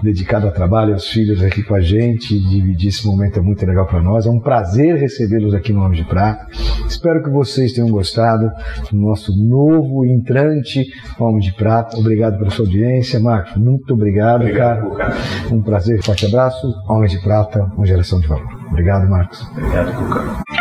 dedicado 0.03 0.47
ao 0.47 0.53
trabalho, 0.53 0.93
aos 0.93 1.07
filhos 1.07 1.43
aqui 1.43 1.63
com 1.63 1.75
a 1.75 1.81
gente. 1.81 2.37
Dividir 2.39 2.89
esse 2.89 3.05
momento 3.05 3.39
é 3.39 3.41
muito 3.41 3.65
legal 3.65 3.85
para 3.85 4.01
nós. 4.01 4.25
É 4.25 4.29
um 4.29 4.39
prazer 4.39 4.95
recebê-los 4.95 5.53
aqui 5.53 5.71
no 5.73 5.83
Homem 5.83 6.01
de 6.01 6.07
Prata. 6.07 6.47
Espero 6.87 7.23
que 7.23 7.29
vocês 7.29 7.73
tenham 7.73 7.89
gostado 7.89 8.49
do 8.89 8.97
nosso 8.97 9.35
novo 9.35 10.05
entrante 10.05 10.85
Homem 11.19 11.39
de 11.39 11.53
Prata. 11.53 11.97
Obrigado 11.97 12.37
pela 12.37 12.49
sua 12.49 12.65
audiência. 12.65 13.19
Marcos, 13.19 13.55
muito 13.55 13.93
obrigado, 13.93 14.41
obrigado 14.41 14.91
cara. 14.95 15.15
Um 15.51 15.61
prazer, 15.61 16.01
forte 16.03 16.25
abraço. 16.25 16.73
Homem 16.87 17.09
de 17.09 17.19
Prata, 17.19 17.63
uma 17.75 17.85
geração 17.85 18.19
de 18.19 18.27
valor. 18.27 18.47
Obrigado, 18.69 19.09
Marcos. 19.09 19.41
Obrigado, 19.51 19.93
Cuca. 19.97 20.60